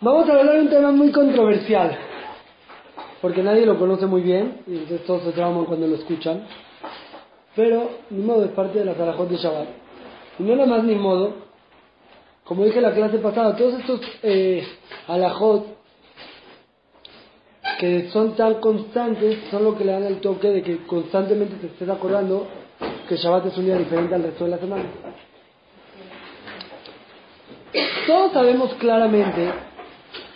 Vamos 0.00 0.28
a 0.28 0.32
hablar 0.32 0.56
de 0.56 0.60
un 0.62 0.68
tema 0.68 0.92
muy 0.92 1.10
controversial, 1.10 1.96
porque 3.22 3.42
nadie 3.42 3.64
lo 3.64 3.78
conoce 3.78 4.06
muy 4.06 4.20
bien, 4.20 4.60
y 4.66 4.74
entonces 4.74 5.06
todos 5.06 5.22
se 5.22 5.32
trauman 5.32 5.64
cuando 5.64 5.86
lo 5.86 5.94
escuchan, 5.94 6.46
pero 7.54 7.90
ni 8.10 8.22
modo 8.22 8.44
es 8.44 8.50
parte 8.50 8.78
de 8.78 8.84
la 8.84 8.94
Zarajot 8.94 9.28
de 9.28 9.36
Shabbat. 9.36 9.68
Y 10.38 10.42
no 10.42 10.54
nada 10.54 10.66
más 10.66 10.84
ni 10.84 10.94
modo, 10.94 11.32
como 12.44 12.64
dije 12.64 12.80
la 12.80 12.92
clase 12.92 13.18
pasada, 13.18 13.56
todos 13.56 13.80
estos 13.80 14.00
eh, 14.22 14.66
alajot 15.08 15.64
que 17.78 18.10
son 18.10 18.36
tan 18.36 18.54
constantes 18.54 19.38
son 19.50 19.64
lo 19.64 19.76
que 19.76 19.84
le 19.84 19.92
dan 19.92 20.04
el 20.04 20.20
toque 20.20 20.48
de 20.48 20.62
que 20.62 20.78
constantemente 20.86 21.56
te 21.56 21.66
estés 21.68 21.88
acordando 21.88 22.46
que 23.08 23.16
Shabbat 23.16 23.46
es 23.46 23.56
un 23.56 23.64
día 23.64 23.76
diferente 23.76 24.14
al 24.14 24.22
resto 24.24 24.44
de 24.44 24.50
la 24.50 24.58
semana. 24.58 24.84
Todos 28.06 28.32
sabemos 28.32 28.74
claramente 28.74 29.50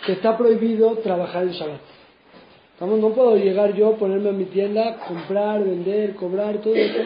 que 0.05 0.13
está 0.13 0.37
prohibido 0.37 0.97
trabajar 0.97 1.43
en 1.43 1.51
Shabbat. 1.51 1.81
no 2.81 3.09
puedo 3.09 3.35
llegar 3.35 3.73
yo, 3.73 3.95
ponerme 3.97 4.29
en 4.29 4.37
mi 4.37 4.45
tienda, 4.45 4.97
comprar, 5.07 5.63
vender, 5.63 6.15
cobrar, 6.15 6.57
todo 6.59 6.75
eso. 6.75 6.99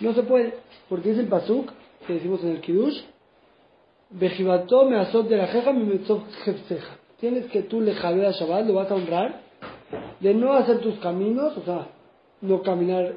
No 0.00 0.12
se 0.12 0.22
puede, 0.24 0.54
porque 0.88 1.12
es 1.12 1.18
el 1.18 1.28
pasuk 1.28 1.70
que 2.06 2.14
decimos 2.14 2.42
en 2.42 2.50
el 2.50 2.60
Kiddush. 2.60 3.00
Bejibato 4.10 4.84
me 4.84 4.96
azot 4.96 5.28
de 5.28 5.36
la 5.36 5.46
jeja, 5.46 5.72
mi 5.72 6.00
Tienes 7.20 7.46
que 7.46 7.62
tú 7.62 7.80
le 7.80 7.92
a 8.26 8.32
Shabbat, 8.32 8.66
lo 8.66 8.74
vas 8.74 8.90
a 8.90 8.94
honrar, 8.94 9.40
de 10.20 10.34
no 10.34 10.54
hacer 10.54 10.80
tus 10.80 10.98
caminos, 10.98 11.56
o 11.56 11.62
sea, 11.62 11.86
no 12.40 12.62
caminar 12.62 13.14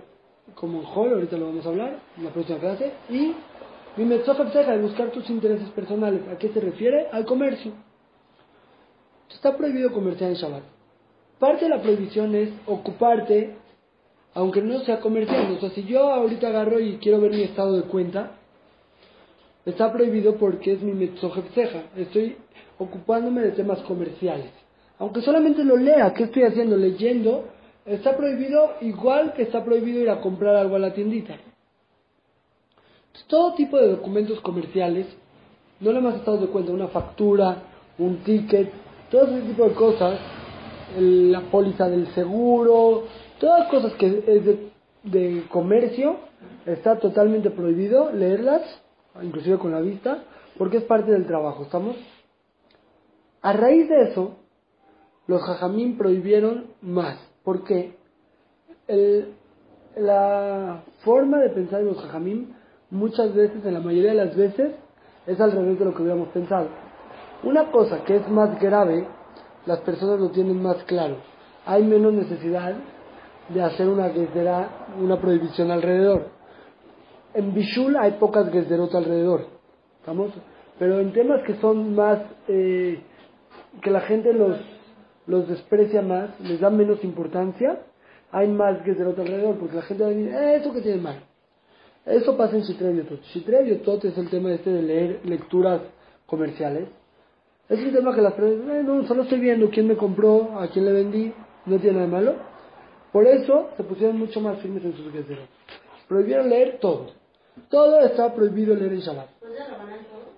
como 0.56 0.80
en 0.80 0.86
Hall, 0.86 1.14
ahorita 1.14 1.38
lo 1.38 1.48
vamos 1.48 1.66
a 1.66 1.70
hablar 1.70 2.00
en 2.18 2.24
la 2.24 2.30
próxima 2.30 2.60
clase, 2.60 2.94
y 3.10 3.34
mi 3.98 4.06
de 4.08 4.78
buscar 4.78 5.10
tus 5.12 5.30
intereses 5.30 5.70
personales. 5.70 6.22
¿A 6.32 6.38
qué 6.38 6.50
se 6.50 6.60
refiere? 6.60 7.08
Al 7.12 7.26
comercio. 7.26 7.72
Está 9.38 9.56
prohibido 9.56 9.94
comerciar 9.94 10.32
en 10.32 10.36
Shabbat. 10.36 10.64
Parte 11.38 11.66
de 11.66 11.70
la 11.70 11.80
prohibición 11.80 12.34
es 12.34 12.50
ocuparte, 12.66 13.54
aunque 14.34 14.64
no 14.64 14.80
sea 14.80 15.00
comerciando. 15.00 15.58
O 15.58 15.60
sea, 15.60 15.70
si 15.70 15.84
yo 15.84 16.12
ahorita 16.12 16.48
agarro 16.48 16.80
y 16.80 16.98
quiero 16.98 17.22
ver 17.22 17.34
mi 17.34 17.44
estado 17.44 17.74
de 17.74 17.84
cuenta, 17.84 18.32
está 19.64 19.94
prohibido 19.94 20.38
porque 20.38 20.72
es 20.72 20.82
mi 20.82 20.94
metzojepseja. 20.94 21.84
Estoy 21.96 22.36
ocupándome 22.80 23.42
de 23.42 23.52
temas 23.52 23.78
comerciales. 23.82 24.50
Aunque 24.98 25.22
solamente 25.22 25.64
lo 25.64 25.78
lea, 25.78 26.16
¿qué 26.16 26.24
estoy 26.24 26.42
haciendo? 26.42 26.76
Leyendo, 26.76 27.46
está 27.86 28.18
prohibido 28.18 28.78
igual 28.82 29.34
que 29.34 29.44
está 29.44 29.64
prohibido 29.64 30.02
ir 30.02 30.10
a 30.10 30.20
comprar 30.20 30.56
algo 30.56 30.78
a 30.78 30.80
la 30.80 30.96
tiendita. 30.96 31.38
todo 33.28 33.54
tipo 33.54 33.78
de 33.78 33.90
documentos 33.90 34.42
comerciales, 34.42 35.06
no 35.80 35.92
le 35.92 36.00
hemos 36.00 36.16
estado 36.16 36.38
de 36.38 36.48
cuenta, 36.48 36.72
una 36.72 36.88
factura, 36.88 37.62
un 38.00 38.18
ticket, 38.24 38.87
todo 39.10 39.28
ese 39.28 39.48
tipo 39.48 39.68
de 39.68 39.74
cosas, 39.74 40.20
la 40.98 41.42
póliza 41.52 41.88
del 41.90 42.08
seguro, 42.14 43.04
todas 43.40 43.70
cosas 43.70 43.94
que 43.94 44.24
es 44.28 44.46
de, 45.04 45.44
comercio, 45.50 46.18
está 46.66 47.00
totalmente 47.00 47.50
prohibido 47.50 48.12
leerlas, 48.12 48.62
inclusive 49.22 49.58
con 49.58 49.72
la 49.72 49.80
vista, 49.80 50.24
porque 50.58 50.78
es 50.78 50.84
parte 50.84 51.12
del 51.12 51.26
trabajo, 51.26 51.64
¿estamos? 51.64 51.96
A 53.42 53.54
raíz 53.54 53.88
de 53.88 54.12
eso, 54.12 54.38
los 55.28 55.42
jajamín 55.42 55.98
prohibieron 55.98 56.68
más. 56.82 57.18
¿Por 57.44 57.64
qué? 57.64 57.96
la 59.98 60.84
forma 61.04 61.40
de 61.40 61.50
pensar 61.50 61.80
de 61.80 61.86
los 61.86 62.02
jajamín 62.02 62.56
muchas 62.90 63.34
veces, 63.34 63.66
en 63.66 63.74
la 63.74 63.82
mayoría 63.82 64.12
de 64.12 64.26
las 64.26 64.36
veces, 64.36 64.72
es 65.26 65.42
al 65.42 65.52
revés 65.52 65.78
de 65.78 65.86
lo 65.86 65.94
que 65.94 66.04
hubiéramos 66.04 66.30
pensado. 66.30 66.70
Una 67.44 67.72
cosa 67.72 68.04
que 68.04 68.16
es 68.18 68.30
más 68.30 68.60
grave, 68.60 69.08
las 69.66 69.80
personas 69.82 70.20
lo 70.20 70.30
tienen 70.30 70.62
más 70.62 70.84
claro. 70.86 71.18
Hay 71.66 71.84
menos 71.84 72.14
necesidad 72.14 72.76
de 73.50 73.62
hacer 73.62 73.88
una 73.88 74.12
una 75.00 75.20
prohibición 75.20 75.72
alrededor. 75.72 76.28
En 77.34 77.54
Bishul 77.54 77.96
hay 77.98 78.14
pocas 78.14 78.52
gesderot 78.52 78.94
alrededor. 78.96 79.46
¿Estamos? 80.00 80.32
Pero 80.80 81.00
en 81.00 81.14
temas 81.14 81.44
que 81.44 81.56
son 81.56 81.96
más, 81.96 82.20
eh, 82.48 83.02
que 83.82 83.92
la 83.92 84.02
gente 84.02 84.34
los, 84.34 84.58
los 85.26 85.48
desprecia 85.48 86.02
más, 86.02 86.40
les 86.40 86.60
da 86.60 86.70
menos 86.70 87.04
importancia, 87.04 87.82
hay 88.32 88.48
más 88.48 88.84
gesderot 88.84 89.18
alrededor, 89.20 89.58
porque 89.58 89.76
la 89.76 89.82
gente 89.84 90.04
va 90.04 90.10
a 90.10 90.14
decir, 90.14 90.34
eh, 90.34 90.56
eso 90.56 90.74
que 90.74 90.82
tiene 90.82 91.02
mal. 91.02 91.24
Eso 92.06 92.38
pasa 92.38 92.56
en. 92.56 92.64
Shitrev 92.64 93.66
Yotot 93.66 94.06
es 94.06 94.18
el 94.18 94.30
tema 94.30 94.54
este 94.54 94.70
de 94.70 94.82
leer 94.82 95.22
lecturas 95.26 95.82
comerciales. 96.26 96.88
Es 97.70 97.84
un 97.84 97.92
tema 97.92 98.16
que 98.16 98.22
las 98.22 98.34
personas, 98.34 98.86
no, 98.86 99.06
solo 99.06 99.24
estoy 99.24 99.40
viendo 99.40 99.70
quién 99.70 99.88
me 99.88 99.98
compró, 99.98 100.58
a 100.58 100.68
quién 100.68 100.86
le 100.86 100.94
vendí, 100.94 101.34
no 101.66 101.78
tiene 101.80 101.98
nada 101.98 102.06
de 102.06 102.12
malo. 102.12 102.36
Por 103.12 103.28
eso 103.28 103.72
se 103.76 103.84
pusieron 103.84 104.18
mucho 104.18 104.40
más 104.40 104.60
firmes 104.60 104.86
en 104.86 104.96
sus 104.96 105.12
guerreros. 105.12 105.50
Prohibieron 106.08 106.50
leer 106.50 106.78
todo. 106.80 107.08
Todo 107.70 108.00
está 108.00 108.34
prohibido 108.34 108.74
leer 108.74 108.94
en 108.94 109.00
Shabbat. 109.00 109.30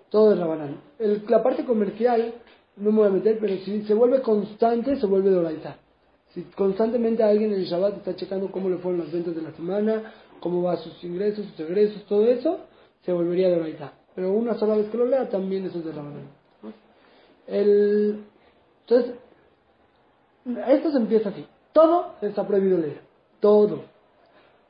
Todo 0.09 0.34
es 0.34 0.39
Rabanán. 0.39 0.81
El, 0.97 1.23
la 1.28 1.44
parte 1.44 1.66
comercial, 1.66 2.34
no 2.78 2.91
me 2.91 2.97
voy 3.00 3.07
a 3.07 3.12
meter, 3.12 3.38
pero 3.39 3.57
si 3.57 3.84
se 3.84 3.94
vuelve 3.94 4.22
constante, 4.22 4.95
se 4.95 5.06
vuelve 5.06 5.29
Doraita. 5.29 5.78
Si 6.34 6.44
constantemente 6.56 7.22
alguien 7.22 7.53
en 7.53 7.59
el 7.59 7.66
Shabbat 7.66 7.97
está 7.97 8.16
checando 8.16 8.51
cómo 8.51 8.69
le 8.69 8.78
fueron 8.78 9.01
las 9.01 9.12
ventas 9.12 9.35
de 9.35 9.41
la 9.44 9.51
semana, 9.51 10.13
cómo 10.39 10.63
va 10.63 10.78
sus 10.78 11.03
ingresos, 11.03 11.45
sus 11.45 11.59
egresos, 11.59 12.03
todo 12.06 12.25
eso, 12.25 12.62
se 13.03 13.12
volvería 13.12 13.50
Doraita. 13.50 13.94
Pero 14.16 14.31
una 14.31 14.56
sola 14.56 14.75
vez 14.75 14.89
que 14.89 14.97
lo 14.97 15.06
lea, 15.06 15.29
también 15.29 15.66
eso 15.66 15.78
es 15.78 15.85
de 15.85 15.91
Rabanán. 15.91 16.38
El, 17.49 18.23
entonces, 18.87 19.15
esto 20.67 20.91
se 20.91 20.97
empieza 20.97 21.29
así. 21.29 21.45
Todo 21.73 22.15
está 22.21 22.47
prohibido 22.47 22.77
leer. 22.77 23.01
Todo. 23.39 23.83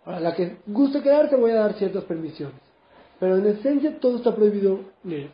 Ahora, 0.05 0.19
la 0.19 0.35
que 0.35 0.57
guste 0.65 1.01
quedarse 1.01 1.35
voy 1.35 1.51
a 1.51 1.55
dar 1.55 1.73
ciertas 1.73 2.03
permisiones. 2.05 2.59
Pero 3.19 3.37
en 3.37 3.47
esencia 3.47 3.99
todo 3.99 4.17
está 4.17 4.33
prohibido 4.35 4.79
leer. 5.03 5.31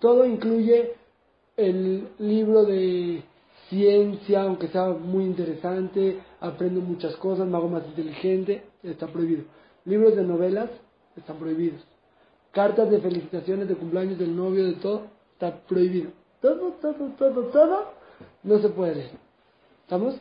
Todo 0.00 0.24
incluye 0.24 0.94
el 1.56 2.08
libro 2.18 2.64
de 2.64 3.22
ciencia, 3.68 4.42
aunque 4.42 4.68
sea 4.68 4.88
muy 4.88 5.24
interesante, 5.24 6.18
aprendo 6.40 6.80
muchas 6.80 7.14
cosas, 7.16 7.46
me 7.46 7.56
hago 7.56 7.68
más 7.68 7.86
inteligente, 7.86 8.64
está 8.82 9.06
prohibido. 9.06 9.44
Libros 9.84 10.16
de 10.16 10.24
novelas 10.24 10.70
están 11.16 11.36
prohibidos. 11.38 11.82
Cartas 12.52 12.90
de 12.90 13.00
felicitaciones 13.00 13.68
de 13.68 13.76
cumpleaños 13.76 14.18
del 14.18 14.34
novio, 14.34 14.64
de 14.64 14.72
todo, 14.74 15.02
está 15.34 15.60
prohibido. 15.60 16.10
Todo, 16.40 16.72
todo, 16.80 17.12
todo, 17.18 17.42
todo 17.48 17.92
no 18.42 18.58
se 18.58 18.68
puede. 18.70 19.10
¿Estamos? 19.82 20.16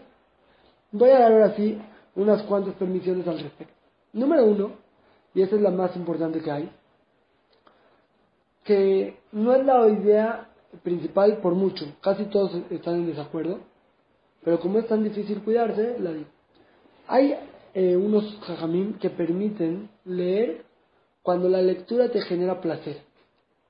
Voy 0.91 1.09
a 1.11 1.19
dar 1.19 1.31
ahora 1.31 1.55
sí 1.55 1.79
unas 2.15 2.43
cuantas 2.43 2.73
permisiones 2.75 3.27
al 3.27 3.39
respecto. 3.39 3.73
Número 4.13 4.45
uno, 4.45 4.71
y 5.33 5.41
esta 5.41 5.55
es 5.55 5.61
la 5.61 5.69
más 5.71 5.95
importante 5.95 6.41
que 6.41 6.51
hay, 6.51 6.69
que 8.63 9.19
no 9.31 9.53
es 9.53 9.65
la 9.65 9.87
idea 9.87 10.49
principal 10.83 11.37
por 11.37 11.53
mucho, 11.53 11.85
casi 12.01 12.25
todos 12.25 12.53
están 12.69 12.95
en 12.95 13.07
desacuerdo, 13.07 13.59
pero 14.43 14.59
como 14.59 14.79
es 14.79 14.87
tan 14.87 15.03
difícil 15.03 15.41
cuidarse, 15.43 15.97
la 15.99 16.11
digo. 16.11 16.29
Hay 17.07 17.35
eh, 17.73 17.95
unos 17.95 18.39
jajamim 18.41 18.97
que 18.99 19.09
permiten 19.09 19.89
leer 20.05 20.65
cuando 21.21 21.49
la 21.49 21.61
lectura 21.61 22.09
te 22.09 22.21
genera 22.21 22.61
placer. 22.61 23.01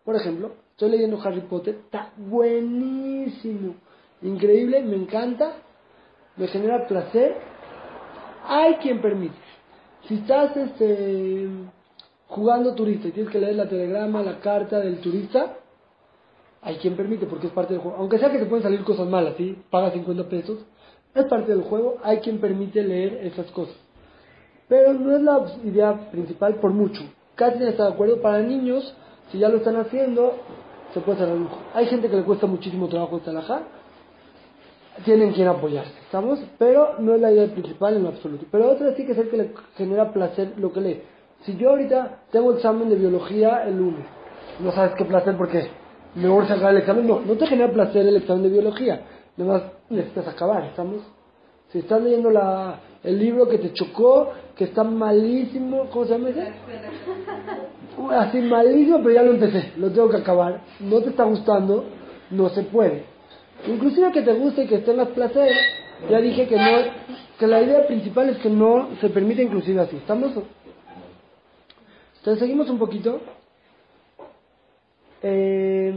Por 0.04 0.16
ejemplo, 0.16 0.54
Estoy 0.80 0.92
leyendo 0.92 1.20
Harry 1.22 1.42
Potter, 1.42 1.76
está 1.76 2.14
buenísimo, 2.16 3.76
increíble, 4.22 4.82
me 4.82 4.96
encanta, 4.96 5.56
me 6.38 6.48
genera 6.48 6.88
placer. 6.88 7.36
Hay 8.48 8.76
quien 8.76 9.02
permite. 9.02 9.36
Si 10.08 10.16
estás 10.16 10.56
este, 10.56 11.50
jugando 12.30 12.76
turista 12.76 13.10
y 13.10 13.12
tienes 13.12 13.30
que 13.30 13.42
leer 13.42 13.56
la 13.56 13.68
telegrama, 13.68 14.24
la 14.24 14.40
carta 14.40 14.80
del 14.80 15.02
turista, 15.02 15.58
hay 16.62 16.78
quien 16.78 16.96
permite 16.96 17.26
porque 17.26 17.48
es 17.48 17.52
parte 17.54 17.74
del 17.74 17.82
juego. 17.82 17.98
Aunque 17.98 18.18
sea 18.18 18.32
que 18.32 18.40
te 18.40 18.46
pueden 18.46 18.64
salir 18.64 18.82
cosas 18.86 19.06
malas, 19.06 19.34
¿sí? 19.36 19.62
Paga 19.70 19.92
50 19.92 20.30
pesos, 20.30 20.60
es 21.14 21.26
parte 21.26 21.52
del 21.52 21.64
juego, 21.64 21.98
hay 22.04 22.20
quien 22.20 22.40
permite 22.40 22.82
leer 22.84 23.16
esas 23.26 23.52
cosas. 23.52 23.76
Pero 24.70 24.94
no 24.94 25.14
es 25.14 25.22
la 25.24 25.46
idea 25.66 26.10
principal 26.10 26.56
por 26.56 26.72
mucho. 26.72 27.02
Casi 27.36 27.62
está 27.66 27.88
de 27.88 27.94
acuerdo. 27.96 28.22
Para 28.22 28.40
niños, 28.40 28.96
si 29.30 29.40
ya 29.40 29.50
lo 29.50 29.58
están 29.58 29.76
haciendo, 29.76 30.38
se 30.94 31.00
puede 31.02 31.22
hacer 31.22 31.36
lujo. 31.36 31.58
Hay 31.74 31.86
gente 31.88 32.10
que 32.10 32.18
le 32.18 32.24
cuesta 32.24 32.48
muchísimo 32.48 32.88
trabajo 32.88 33.18
esta 33.18 33.32
alajá, 33.32 33.62
tienen 35.06 35.32
quien 35.34 35.48
apoyarse, 35.48 35.94
¿estamos? 36.02 36.40
Pero 36.58 36.96
no 37.00 37.16
es 37.16 37.22
la 37.22 37.32
idea 37.32 37.48
principal 37.48 37.96
en 37.96 38.04
lo 38.04 38.10
absoluto. 38.10 38.46
Pero 38.52 38.72
otra 38.72 38.94
sí 38.96 39.06
que 39.06 39.14
es 39.14 39.18
el 39.18 39.30
que 39.30 39.38
le 39.38 39.52
genera 39.78 40.12
placer 40.12 40.54
lo 40.58 40.74
que 40.74 40.82
lee. 40.82 41.02
Si 41.42 41.56
yo 41.56 41.70
ahorita 41.70 42.24
tengo 42.32 42.54
examen 42.54 42.90
de 42.90 42.96
biología 42.96 43.64
el 43.66 43.78
lunes, 43.78 44.06
no 44.60 44.72
sabes 44.72 44.94
qué 44.98 45.06
placer 45.06 45.38
porque 45.38 45.70
me 46.16 46.28
a 46.28 46.48
sacar 46.48 46.72
el 46.72 46.78
examen, 46.80 47.08
no, 47.08 47.22
no 47.22 47.38
te 47.38 47.48
genera 47.48 47.72
placer 47.72 48.06
el 48.06 48.18
examen 48.18 48.44
de 48.44 48.50
biología, 48.50 49.02
más 49.38 49.62
necesitas 49.90 50.28
acabar, 50.28 50.66
¿estamos? 50.66 51.02
Si 51.72 51.80
estás 51.80 52.02
leyendo 52.02 52.32
la, 52.32 52.80
el 53.04 53.20
libro 53.20 53.48
que 53.48 53.60
te 53.60 53.74
chocó, 53.74 54.32
que 54.56 54.66
está 54.66 54.84
malísimo, 54.84 55.86
¿cómo 55.92 56.06
se 56.06 56.12
llama 56.12 56.30
ese? 56.30 56.52
Así 58.12 58.40
malísimo, 58.40 58.98
pero 58.98 59.12
ya 59.12 59.24
lo 59.24 59.32
empecé, 59.34 59.74
lo 59.78 59.92
tengo 59.92 60.10
que 60.10 60.18
acabar. 60.18 60.62
No 60.80 61.02
te 61.02 61.10
está 61.10 61.24
gustando, 61.26 61.86
no 62.32 62.50
se 62.50 62.64
puede. 62.64 63.04
Inclusive 63.68 64.12
que 64.12 64.22
te 64.22 64.34
guste 64.34 64.64
y 64.64 64.68
que 64.68 64.80
tengas 64.80 65.10
placer, 65.10 65.52
ya 66.10 66.20
dije 66.20 66.48
que 66.48 66.56
no, 66.56 66.78
que 67.38 67.48
la 67.48 67.62
idea 67.62 67.86
principal 67.86 68.30
es 68.30 68.38
que 68.38 68.50
no 68.50 68.90
se 69.00 69.10
permite 69.10 69.44
inclusive 69.44 69.82
así. 69.82 69.98
¿Estamos? 69.98 70.32
Entonces 72.18 72.40
seguimos 72.40 72.70
un 72.70 72.80
poquito. 72.80 73.22
Eh, 75.22 75.94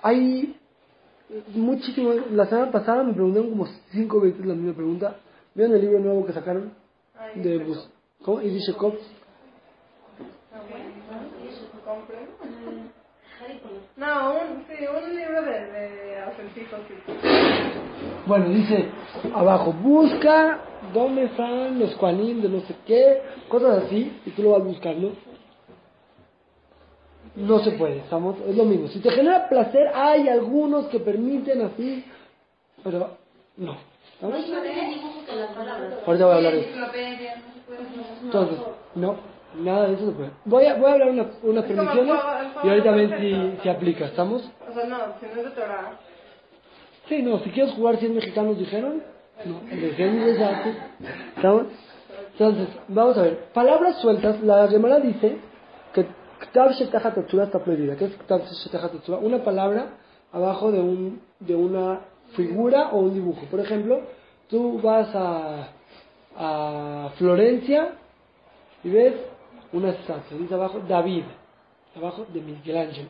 hay 0.00 0.56
muchísimo. 1.54 2.12
La 2.32 2.46
semana 2.46 2.70
pasada 2.70 3.02
me 3.02 3.12
preguntaron 3.12 3.50
como 3.50 3.66
cinco 3.90 4.20
veces 4.20 4.44
la 4.44 4.54
misma 4.54 4.74
pregunta. 4.74 5.16
¿Vieron 5.54 5.74
el 5.74 5.82
libro 5.82 6.00
nuevo 6.00 6.26
que 6.26 6.32
sacaron? 6.32 6.72
De 7.34 7.58
Bus. 7.58 7.88
¿Cómo? 8.22 8.40
Y 8.40 8.50
dice 8.50 8.72
Cop. 8.74 8.94
No, 13.96 14.34
un, 14.34 14.64
sí, 14.66 14.84
un 14.86 15.16
libro 15.16 15.42
de, 15.42 15.50
de 15.50 16.18
acertijos. 16.18 16.80
Bueno, 18.26 18.48
dice 18.48 18.88
abajo, 19.34 19.72
busca 19.72 20.58
dónde 20.92 21.24
están 21.24 21.78
los 21.78 21.94
cuanín 21.96 22.42
de 22.42 22.48
no 22.48 22.60
sé 22.60 22.74
qué, 22.86 23.22
cosas 23.48 23.84
así, 23.84 24.20
y 24.26 24.30
tú 24.30 24.42
lo 24.42 24.50
vas 24.50 24.62
a 24.62 24.64
buscar, 24.64 24.96
¿no? 27.36 27.58
Se 27.60 27.72
puede, 27.72 27.98
estamos, 27.98 28.36
es 28.48 28.56
lo 28.56 28.64
mismo. 28.64 28.88
Si 28.88 29.00
te 29.00 29.10
genera 29.10 29.48
placer, 29.48 29.90
hay 29.94 30.28
algunos 30.28 30.86
que 30.86 31.00
permiten 31.00 31.62
así, 31.62 32.04
pero 32.82 33.16
no. 33.56 33.76
¿Estamos? 34.14 34.36
Ahorita 36.06 36.24
voy 36.24 36.34
a 36.34 36.36
hablar 36.36 36.52
de 36.52 36.60
eso. 36.60 36.70
Entonces, 38.22 38.58
no, 38.94 39.16
nada 39.60 39.88
de 39.88 39.94
eso 39.94 40.06
se 40.06 40.12
puede. 40.12 40.30
Voy 40.44 40.66
a, 40.66 40.74
voy 40.76 40.90
a 40.90 40.92
hablar 40.92 41.10
una, 41.10 41.30
unas 41.42 41.64
el 41.64 41.76
permisiones 41.76 42.14
y 42.62 42.68
ahorita 42.68 42.90
ven 42.92 43.18
si, 43.18 43.62
si 43.62 43.68
aplica, 43.68 44.06
¿estamos? 44.06 44.48
O 44.68 44.72
sea, 44.72 44.84
no, 44.84 44.98
si 45.20 45.26
no 45.26 45.32
es 45.32 45.44
de 45.44 45.50
Torah. 45.50 45.98
Sí, 47.08 47.22
no, 47.22 47.38
si 47.40 47.50
quieres 47.50 47.74
jugar 47.74 47.96
100 47.96 48.14
mexicanos 48.14 48.58
dijeron, 48.58 49.02
no, 49.44 49.60
de 49.68 49.94
100 49.94 50.28
exacto. 50.28 50.70
¿Estamos? 51.36 51.66
Entonces, 52.32 52.68
vamos 52.88 53.18
a 53.18 53.22
ver, 53.22 53.38
palabras 53.52 54.00
sueltas, 54.00 54.40
la 54.42 54.68
Gemara 54.68 55.00
dice 55.00 55.38
Ktav 56.40 56.72
Shetaha 56.72 57.14
Tetzura 57.14 57.44
está 57.44 57.58
prohibida. 57.62 57.96
¿Qué 57.96 58.06
es 58.06 58.14
Ktav 58.16 58.42
Shetaha 58.44 58.90
Tetzura? 58.90 59.18
Una 59.18 59.42
palabra 59.42 59.98
abajo 60.32 60.72
de, 60.72 60.80
un, 60.80 61.20
de 61.40 61.54
una 61.54 62.00
figura 62.34 62.90
o 62.92 63.00
un 63.00 63.14
dibujo. 63.14 63.46
Por 63.46 63.60
ejemplo, 63.60 64.00
tú 64.48 64.80
vas 64.80 65.14
a, 65.14 65.68
a 66.36 67.10
Florencia 67.16 67.94
y 68.82 68.90
ves 68.90 69.14
una 69.72 69.90
estatua, 69.90 70.38
dice 70.38 70.54
abajo 70.54 70.80
David, 70.88 71.24
abajo 71.96 72.26
de 72.32 72.40
Miguel 72.40 72.76
Ángel. 72.76 73.08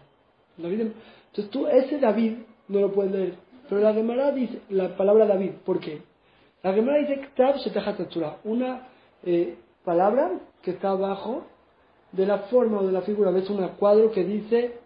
David, 0.57 0.81
entonces 0.81 1.51
tú 1.51 1.67
ese 1.67 1.99
David 1.99 2.39
no 2.69 2.81
lo 2.81 2.93
puedes 2.93 3.13
leer, 3.13 3.35
pero 3.69 3.81
la 3.81 3.93
Gemara 3.93 4.33
dice 4.33 4.61
la 4.71 4.97
palabra 4.97 5.27
David, 5.27 5.53
¿por 5.65 5.81
qué? 5.81 6.03
La 6.63 6.73
Gemara 6.73 6.99
dice 6.99 7.21
Ktav 7.21 7.57
Shetaha 7.57 7.97
Tetzura, 7.97 8.37
una 8.45 8.89
eh, 9.25 9.59
palabra 9.85 10.41
que 10.63 10.73
está 10.73 10.91
abajo 10.91 11.45
de 12.17 12.27
la 12.27 12.39
forma 12.51 12.81
o 12.81 12.87
de 12.87 12.93
la 12.93 13.03
figura. 13.03 13.31
Ves 13.31 13.49
un 13.51 13.67
cuadro 13.79 14.11
que 14.11 14.25
dice 14.25 14.79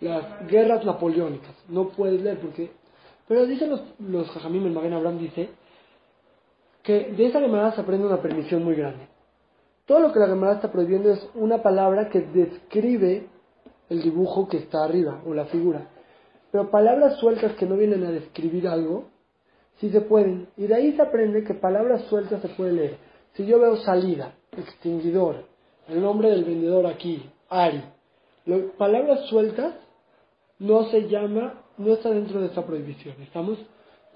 las 0.00 0.46
guerras 0.48 0.84
napoleónicas. 0.84 1.54
No 1.68 1.88
puedes 1.88 2.20
leer 2.20 2.38
porque... 2.38 2.70
Pero 3.28 3.46
dicen 3.46 3.70
los, 3.70 3.82
los 4.00 4.28
Jajamim, 4.30 4.66
el 4.66 4.72
Magen 4.72 4.94
Abraham 4.94 5.18
dice 5.18 5.50
que 6.82 7.12
de 7.12 7.26
esa 7.26 7.40
Gemara 7.40 7.72
se 7.72 7.80
aprende 7.80 8.06
una 8.06 8.20
permisión 8.20 8.64
muy 8.64 8.74
grande. 8.74 9.06
Todo 9.86 10.00
lo 10.00 10.12
que 10.12 10.18
la 10.18 10.26
Gemara 10.26 10.54
está 10.54 10.72
prohibiendo 10.72 11.10
es 11.10 11.28
una 11.34 11.62
palabra 11.62 12.08
que 12.08 12.20
describe 12.20 13.28
el 13.88 14.02
dibujo 14.02 14.48
que 14.48 14.58
está 14.58 14.84
arriba 14.84 15.22
o 15.26 15.34
la 15.34 15.46
figura. 15.46 15.88
Pero 16.50 16.70
palabras 16.70 17.18
sueltas 17.18 17.52
que 17.52 17.66
no 17.66 17.76
vienen 17.76 18.04
a 18.04 18.10
describir 18.10 18.66
algo, 18.68 19.10
sí 19.80 19.90
se 19.90 20.00
pueden. 20.00 20.48
Y 20.56 20.66
de 20.66 20.74
ahí 20.74 20.92
se 20.96 21.02
aprende 21.02 21.44
que 21.44 21.54
palabras 21.54 22.02
sueltas 22.08 22.42
se 22.42 22.48
puede 22.48 22.72
leer. 22.72 22.96
Si 23.34 23.46
yo 23.46 23.58
veo 23.58 23.76
salida, 23.76 24.34
extinguidor, 24.56 25.51
el 25.88 26.00
nombre 26.00 26.30
del 26.30 26.44
vendedor 26.44 26.86
aquí, 26.86 27.22
Ari, 27.48 27.82
lo- 28.46 28.72
palabras 28.72 29.26
sueltas 29.28 29.74
no 30.58 30.84
se 30.90 31.08
llama, 31.08 31.54
no 31.78 31.92
está 31.94 32.10
dentro 32.10 32.40
de 32.40 32.46
esta 32.46 32.64
prohibición, 32.64 33.14
¿estamos? 33.22 33.58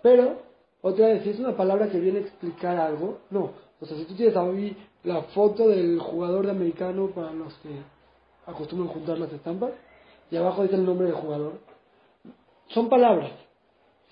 Pero, 0.02 0.36
otra 0.82 1.08
vez, 1.08 1.22
si 1.24 1.30
es 1.30 1.38
una 1.40 1.56
palabra 1.56 1.88
que 1.88 1.98
viene 1.98 2.18
a 2.18 2.22
explicar 2.22 2.76
algo, 2.76 3.18
no. 3.30 3.50
O 3.80 3.86
sea, 3.86 3.96
si 3.96 4.04
tú 4.04 4.14
tienes 4.14 4.36
ahí 4.36 4.76
la 5.04 5.22
foto 5.22 5.68
del 5.68 5.98
jugador 5.98 6.44
de 6.46 6.52
americano 6.52 7.08
para 7.14 7.32
los 7.32 7.52
que 7.54 7.70
acostumbran 8.46 8.88
juntar 8.92 9.18
las 9.18 9.32
estampas, 9.32 9.70
y 10.30 10.36
abajo 10.36 10.62
dice 10.62 10.76
el 10.76 10.84
nombre 10.84 11.06
del 11.08 11.16
jugador, 11.16 11.54
son 12.68 12.88
palabras, 12.88 13.30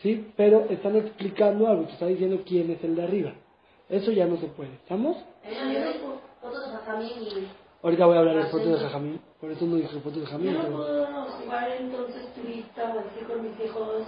¿sí? 0.03 0.33
Pero 0.37 0.67
están 0.71 0.97
explicando 0.97 1.67
algo, 1.69 1.85
te 1.85 1.93
está 1.93 2.07
diciendo 2.07 2.43
quién 2.47 2.71
es 2.71 2.83
el 2.85 2.97
de 2.97 3.03
arriba. 3.05 3.33
Eso 3.89 4.11
ya 4.13 4.27
no 4.27 4.37
se 4.39 4.47
puede, 4.47 4.73
¿estamos? 4.75 5.17
Fotos 6.55 6.71
de 6.71 6.77
Jajamín 6.79 7.11
y... 7.23 7.49
Ahorita 7.83 8.07
voy 8.07 8.17
a 8.17 8.21
hablar 8.21 8.37
de 8.37 8.45
fotos 8.45 8.67
de 8.69 8.79
Jajamín, 8.79 9.21
por 9.41 9.51
eso 9.51 9.67
no 9.67 9.77
dije 9.77 9.89
fotos 9.99 10.15
de 10.15 10.21
Yo 10.21 10.27
Jajamín. 10.27 10.55
no 10.55 10.63
pero- 10.63 10.77
puedo 10.77 11.25
jugar 11.27 11.71
entonces 11.81 12.35
turista 12.35 12.95
o 12.95 13.01
así 13.01 13.25
con 13.27 13.43
mis 13.43 13.61
hijos. 13.61 14.05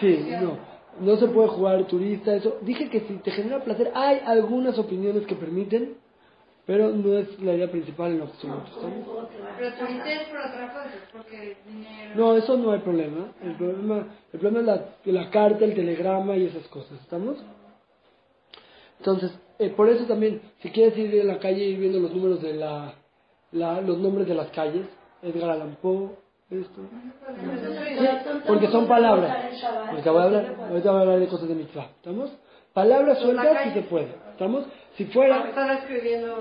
Sí, 0.00 0.26
no. 0.40 0.58
No 1.00 1.16
se 1.18 1.26
puede 1.28 1.48
jugar 1.48 1.84
turista, 1.84 2.34
eso. 2.34 2.56
Dije 2.62 2.88
que 2.88 3.00
si 3.00 3.14
te 3.16 3.30
genera 3.32 3.62
placer, 3.62 3.92
hay 3.94 4.20
algunas 4.24 4.78
opiniones 4.78 5.26
que 5.26 5.34
permiten, 5.34 5.98
pero 6.64 6.88
no 6.88 7.18
es 7.18 7.38
la 7.42 7.52
idea 7.52 7.70
principal 7.70 8.12
en 8.12 8.22
absoluto. 8.22 8.64
¿estamos? 8.74 9.28
Pero 9.58 9.74
turista 9.74 10.12
es 10.12 10.28
por 10.28 10.38
otra 10.38 10.72
cosa, 10.72 10.90
porque 11.12 11.56
dinero. 11.66 12.14
No, 12.14 12.34
eso 12.36 12.56
no 12.56 12.72
hay 12.72 12.78
problema. 12.78 13.32
El 13.42 13.56
problema, 13.56 14.06
el 14.32 14.40
problema 14.40 14.60
es 14.60 14.66
la, 15.04 15.22
la 15.22 15.30
carta, 15.30 15.64
el 15.66 15.74
telegrama 15.74 16.36
y 16.38 16.46
esas 16.46 16.66
cosas. 16.68 16.98
¿Estamos? 17.02 17.36
Entonces, 18.98 19.38
eh, 19.58 19.70
por 19.70 19.88
eso 19.88 20.04
también, 20.06 20.40
si 20.60 20.70
quieres 20.70 20.96
ir 20.98 21.14
en 21.14 21.26
la 21.28 21.38
calle 21.38 21.64
y 21.64 21.68
ir 21.72 21.78
viendo 21.80 21.98
los 22.00 22.12
números 22.12 22.42
de 22.42 22.54
la, 22.54 22.94
la- 23.52 23.80
los 23.80 23.98
nombres 23.98 24.26
de 24.28 24.34
las 24.34 24.48
calles, 24.50 24.86
Edgar 25.22 25.50
Allan 25.50 25.76
Poe, 25.80 26.10
esto. 26.50 26.80
Porque 28.46 28.68
son 28.68 28.86
palabras. 28.86 29.36
Ahorita 29.90 30.10
voy 30.12 30.20
a 30.20 30.24
hablar, 30.24 30.56
ahorita 30.70 30.90
voy 30.90 30.98
a 30.98 31.02
hablar 31.02 31.20
de 31.20 31.26
cosas 31.28 31.48
de 31.48 31.54
mitzvah. 31.54 31.90
¿Estamos? 31.96 32.30
Palabras 32.72 33.18
sueltas 33.18 33.46
sí 33.64 33.70
se 33.70 33.82
puede. 33.82 34.08
¿Estamos? 34.32 34.64
Si 34.96 35.04
fuera, 35.06 35.48
escribiendo. 35.78 36.36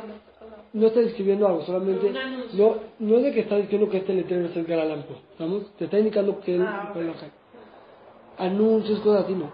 no 0.73 0.88
está 0.88 1.00
escribiendo 1.01 1.47
algo, 1.47 1.61
solamente 1.63 2.11
no, 2.53 2.75
no 3.00 3.18
es 3.18 3.23
de 3.23 3.31
que 3.33 3.39
está 3.41 3.56
diciendo 3.57 3.89
que 3.89 3.97
este 3.97 4.13
letrero 4.13 4.45
es 4.45 4.56
el 4.56 4.65
Garalampo, 4.65 5.13
¿estamos? 5.31 5.73
Te 5.77 5.85
está 5.85 5.97
indicando 6.00 6.39
que 6.41 6.56
él 6.56 6.65
Ah, 6.68 6.89
fue 6.94 7.04
la 7.04 7.13
calle. 7.13 7.31
Anuncios, 8.37 8.99
cosas 8.99 9.23
así, 9.25 9.33
no. 9.33 9.49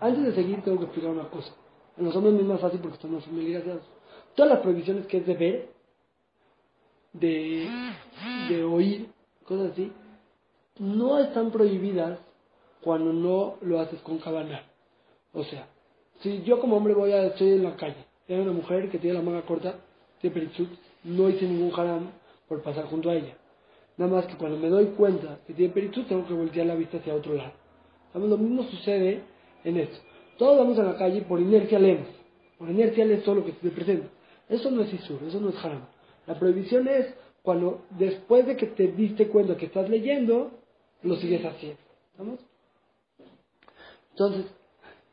Antes 0.00 0.24
de 0.24 0.32
seguir 0.32 0.62
tengo 0.62 0.78
que 0.78 0.84
explicar 0.84 1.10
una 1.10 1.28
cosa. 1.28 1.52
En 2.00 2.06
los 2.06 2.16
hombres 2.16 2.32
no 2.32 2.40
es 2.40 2.46
más 2.46 2.60
fácil 2.60 2.80
porque 2.80 2.94
están 2.94 3.12
más 3.12 3.24
familiarizados. 3.26 3.82
Todas 4.34 4.52
las 4.52 4.60
prohibiciones 4.60 5.06
que 5.06 5.18
es 5.18 5.26
de 5.26 5.34
ver, 5.34 5.68
de, 7.12 7.68
de 8.48 8.64
oír, 8.64 9.08
cosas 9.44 9.72
así, 9.72 9.92
no 10.78 11.18
están 11.18 11.50
prohibidas 11.50 12.18
cuando 12.80 13.12
no 13.12 13.56
lo 13.60 13.80
haces 13.80 14.00
con 14.00 14.16
cabana. 14.16 14.62
O 15.34 15.44
sea, 15.44 15.68
si 16.22 16.42
yo 16.42 16.58
como 16.58 16.78
hombre 16.78 16.94
voy 16.94 17.12
a 17.12 17.26
estoy 17.26 17.50
en 17.50 17.64
la 17.64 17.76
calle, 17.76 18.06
y 18.26 18.32
hay 18.32 18.40
una 18.40 18.52
mujer 18.52 18.88
que 18.90 18.98
tiene 18.98 19.18
la 19.18 19.22
manga 19.22 19.42
corta, 19.42 19.74
tiene 20.22 20.32
perichut, 20.32 20.70
no 21.04 21.28
hice 21.28 21.44
ningún 21.44 21.78
haram 21.78 22.10
por 22.48 22.62
pasar 22.62 22.86
junto 22.86 23.10
a 23.10 23.14
ella. 23.14 23.36
Nada 23.98 24.10
más 24.10 24.24
que 24.24 24.36
cuando 24.36 24.56
me 24.56 24.70
doy 24.70 24.86
cuenta 24.96 25.40
que 25.46 25.52
tiene 25.52 25.74
perichut, 25.74 26.08
tengo 26.08 26.26
que 26.26 26.32
voltear 26.32 26.66
la 26.66 26.76
vista 26.76 26.96
hacia 26.96 27.14
otro 27.14 27.34
lado. 27.34 27.52
Lo 28.14 28.38
mismo 28.38 28.62
sucede 28.62 29.20
en 29.64 29.76
esto. 29.76 30.09
Todos 30.40 30.56
vamos 30.56 30.78
a 30.78 30.84
la 30.84 30.96
calle 30.96 31.20
por 31.20 31.38
inercia 31.38 31.78
leemos. 31.78 32.08
Por 32.56 32.70
inercia 32.70 33.04
lees 33.04 33.22
todo 33.24 33.34
lo 33.34 33.44
que 33.44 33.52
te 33.52 33.68
presenta. 33.68 34.08
Eso 34.48 34.70
no 34.70 34.80
es 34.80 34.94
isur, 34.94 35.22
eso 35.24 35.38
no 35.38 35.50
es 35.50 35.56
haram. 35.62 35.84
La 36.26 36.38
prohibición 36.38 36.88
es 36.88 37.12
cuando 37.42 37.84
después 37.90 38.46
de 38.46 38.56
que 38.56 38.68
te 38.68 38.88
diste 38.88 39.28
cuenta 39.28 39.58
que 39.58 39.66
estás 39.66 39.90
leyendo, 39.90 40.50
lo 41.02 41.16
sigues 41.16 41.44
haciendo. 41.44 41.78
¿Estamos? 42.12 42.40
Entonces, 44.12 44.46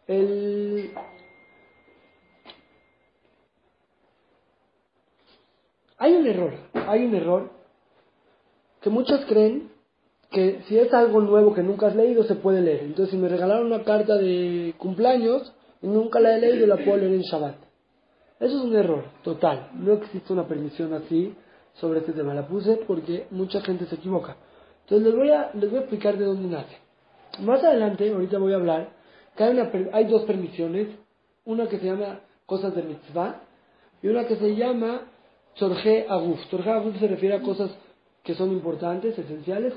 el... 0.07 0.93
Hay 5.97 6.13
un 6.13 6.25
error, 6.25 6.53
hay 6.73 7.03
un 7.03 7.15
error 7.15 7.51
que 8.79 8.89
muchos 8.89 9.25
creen 9.25 9.73
que 10.31 10.61
si 10.67 10.77
es 10.77 10.93
algo 10.93 11.21
nuevo 11.21 11.53
que 11.53 11.63
nunca 11.63 11.87
has 11.87 11.95
leído 11.95 12.23
se 12.23 12.35
puede 12.35 12.61
leer. 12.61 12.83
Entonces, 12.83 13.11
si 13.11 13.17
me 13.17 13.29
regalaron 13.29 13.67
una 13.67 13.83
carta 13.83 14.15
de 14.17 14.73
cumpleaños 14.77 15.53
y 15.81 15.87
nunca 15.87 16.19
la 16.19 16.35
he 16.35 16.41
leído, 16.41 16.67
la 16.67 16.77
puedo 16.77 16.97
leer 16.97 17.13
en 17.13 17.21
Shabbat. 17.21 17.55
Eso 18.39 18.57
es 18.57 18.63
un 18.63 18.75
error 18.75 19.05
total. 19.23 19.69
No 19.73 19.93
existe 19.93 20.33
una 20.33 20.47
permisión 20.47 20.93
así 20.93 21.33
sobre 21.73 21.99
este 21.99 22.13
tema. 22.13 22.33
La 22.33 22.47
puse 22.47 22.77
porque 22.87 23.27
mucha 23.31 23.61
gente 23.61 23.85
se 23.85 23.95
equivoca. 23.95 24.35
Entonces, 24.83 25.07
les 25.07 25.15
voy 25.15 25.29
a, 25.31 25.51
les 25.53 25.69
voy 25.69 25.79
a 25.79 25.81
explicar 25.81 26.17
de 26.17 26.25
dónde 26.25 26.49
nace. 26.49 26.77
Más 27.39 27.63
adelante, 27.63 28.11
ahorita 28.11 28.37
voy 28.37 28.53
a 28.53 28.57
hablar, 28.57 28.89
que 29.35 29.43
hay, 29.43 29.51
una 29.51 29.71
hay 29.93 30.05
dos 30.05 30.23
permisiones. 30.23 30.87
Una 31.45 31.67
que 31.67 31.79
se 31.79 31.85
llama 31.85 32.19
cosas 32.45 32.75
de 32.75 32.83
mitzvah 32.83 33.41
y 34.01 34.07
una 34.07 34.25
que 34.27 34.35
se 34.35 34.55
llama 34.55 35.01
Tzorje 35.55 36.05
Aguf. 36.09 36.39
Tzorje 36.47 36.71
Aguf 36.71 36.97
se 36.99 37.07
refiere 37.07 37.35
a 37.35 37.41
cosas 37.41 37.71
que 38.23 38.35
son 38.35 38.51
importantes, 38.51 39.17
esenciales, 39.17 39.73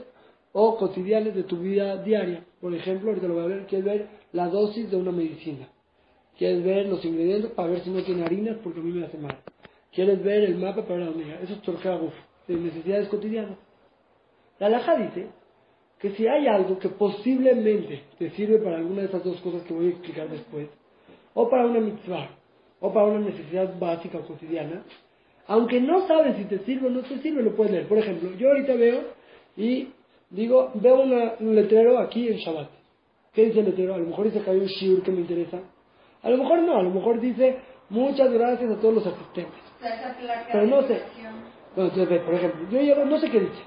o 0.52 0.76
cotidianas 0.76 1.35
de 1.35 1.45
tu 1.45 1.59
vida 1.59 2.02
diaria. 2.02 2.45
Por 2.61 2.75
ejemplo, 2.75 3.11
ahorita 3.11 3.28
lo 3.28 3.35
voy 3.35 3.45
a 3.45 3.47
ver, 3.47 3.66
quieres 3.66 3.85
ver 3.85 4.07
la 4.33 4.49
dosis 4.49 4.90
de 4.90 4.97
una 4.97 5.12
medicina. 5.12 5.69
Quieres 6.37 6.64
ver 6.64 6.87
los 6.87 7.04
ingredientes 7.04 7.50
para 7.52 7.69
ver 7.69 7.83
si 7.83 7.90
no 7.90 8.02
tiene 8.02 8.25
harinas 8.25 8.57
porque 8.62 8.80
a 8.80 8.83
mí 8.83 8.92
me 8.92 9.04
hace 9.04 9.19
mal. 9.19 9.37
Quieres 9.92 10.23
ver 10.23 10.45
el 10.45 10.57
mapa 10.57 10.83
para 10.83 10.97
ver 10.97 11.02
a 11.02 11.11
dónde 11.11 11.25
llega. 11.25 11.40
Eso 11.40 11.54
es 11.54 11.62
torjaguf, 11.62 12.14
de 12.49 12.54
necesidades 12.57 13.09
cotidianas. 13.09 13.59
La 14.59 14.66
alhaja 14.66 14.97
dice 14.97 15.28
que 15.99 16.11
si 16.12 16.26
hay 16.26 16.47
algo 16.47 16.78
que 16.78 16.88
posiblemente 16.88 18.04
te 18.19 18.30
sirve 18.30 18.59
para 18.59 18.78
alguna 18.78 19.02
de 19.02 19.09
esas 19.09 19.23
dos 19.23 19.40
cosas 19.40 19.62
que 19.62 19.75
voy 19.75 19.87
a 19.87 19.90
explicar 19.90 20.28
después, 20.28 20.69
o 21.35 21.49
para 21.49 21.66
una 21.66 21.80
mitzvah, 21.80 22.30
o 22.80 22.92
para 22.92 23.07
una 23.07 23.21
necesidad 23.21 23.78
básica 23.78 24.19
o 24.19 24.23
cotidiana, 24.23 24.83
aunque 25.47 25.80
no 25.80 26.07
sabes 26.07 26.37
si 26.37 26.45
te 26.45 26.61
sirve 26.61 26.87
o 26.87 26.90
no 26.90 27.02
te 27.02 27.19
sirve, 27.19 27.42
lo 27.42 27.54
puedes 27.54 27.73
leer. 27.73 27.87
Por 27.88 27.99
ejemplo, 27.99 28.33
yo 28.38 28.49
ahorita 28.49 28.75
veo 28.75 29.02
y 29.57 29.88
digo, 30.30 30.70
veo 30.75 31.00
una- 31.00 31.34
un 31.40 31.54
letrero 31.54 31.99
aquí 31.99 32.28
en 32.28 32.37
Shabbat. 32.38 32.68
¿Qué 33.32 33.44
dice 33.46 33.60
el 33.60 33.66
letrero? 33.66 33.94
A 33.94 33.99
lo 33.99 34.06
mejor 34.06 34.25
dice 34.26 34.40
que 34.42 34.50
hay 34.50 34.58
un 34.58 34.66
shiur 34.66 35.02
que 35.02 35.10
me 35.12 35.20
interesa. 35.20 35.58
A 36.22 36.30
lo 36.30 36.37
mejor 36.38 36.58
no, 36.62 36.76
a 36.76 36.82
lo 36.82 36.90
mejor 36.90 37.20
dice 37.20 37.58
muchas 37.88 38.32
gracias 38.32 38.70
a 38.70 38.76
todos 38.80 38.94
los 38.94 39.06
asistentes. 39.06 39.60
Pero 40.52 40.66
no 40.66 40.82
sé. 40.82 41.00
Bueno, 41.76 41.90
entonces, 41.94 42.20
por 42.22 42.34
ejemplo, 42.34 42.60
yo 42.70 42.80
llego, 42.80 43.04
no 43.04 43.18
sé 43.18 43.30
qué 43.30 43.40
dice. 43.40 43.62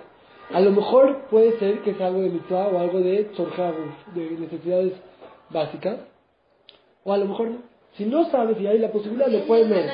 A 0.52 0.60
lo 0.60 0.72
mejor 0.72 1.28
puede 1.30 1.58
ser 1.58 1.80
que 1.80 1.94
sea 1.96 2.08
algo 2.08 2.22
de 2.22 2.30
mitzvah 2.30 2.68
o 2.68 2.80
algo 2.80 3.00
de 3.00 3.24
tzorjaguf, 3.34 4.08
de 4.14 4.32
necesidades 4.32 4.94
básicas. 5.50 6.00
O 7.06 7.14
a 7.14 7.18
lo 7.18 7.26
mejor 7.26 7.48
no. 7.48 7.58
Si 7.98 8.06
no 8.06 8.30
sabes 8.30 8.60
y 8.60 8.68
hay 8.68 8.80
la 8.80 8.92
posibilidad, 8.92 9.28
lo 9.28 9.46
puedes 9.46 9.70
ver. 9.70 9.86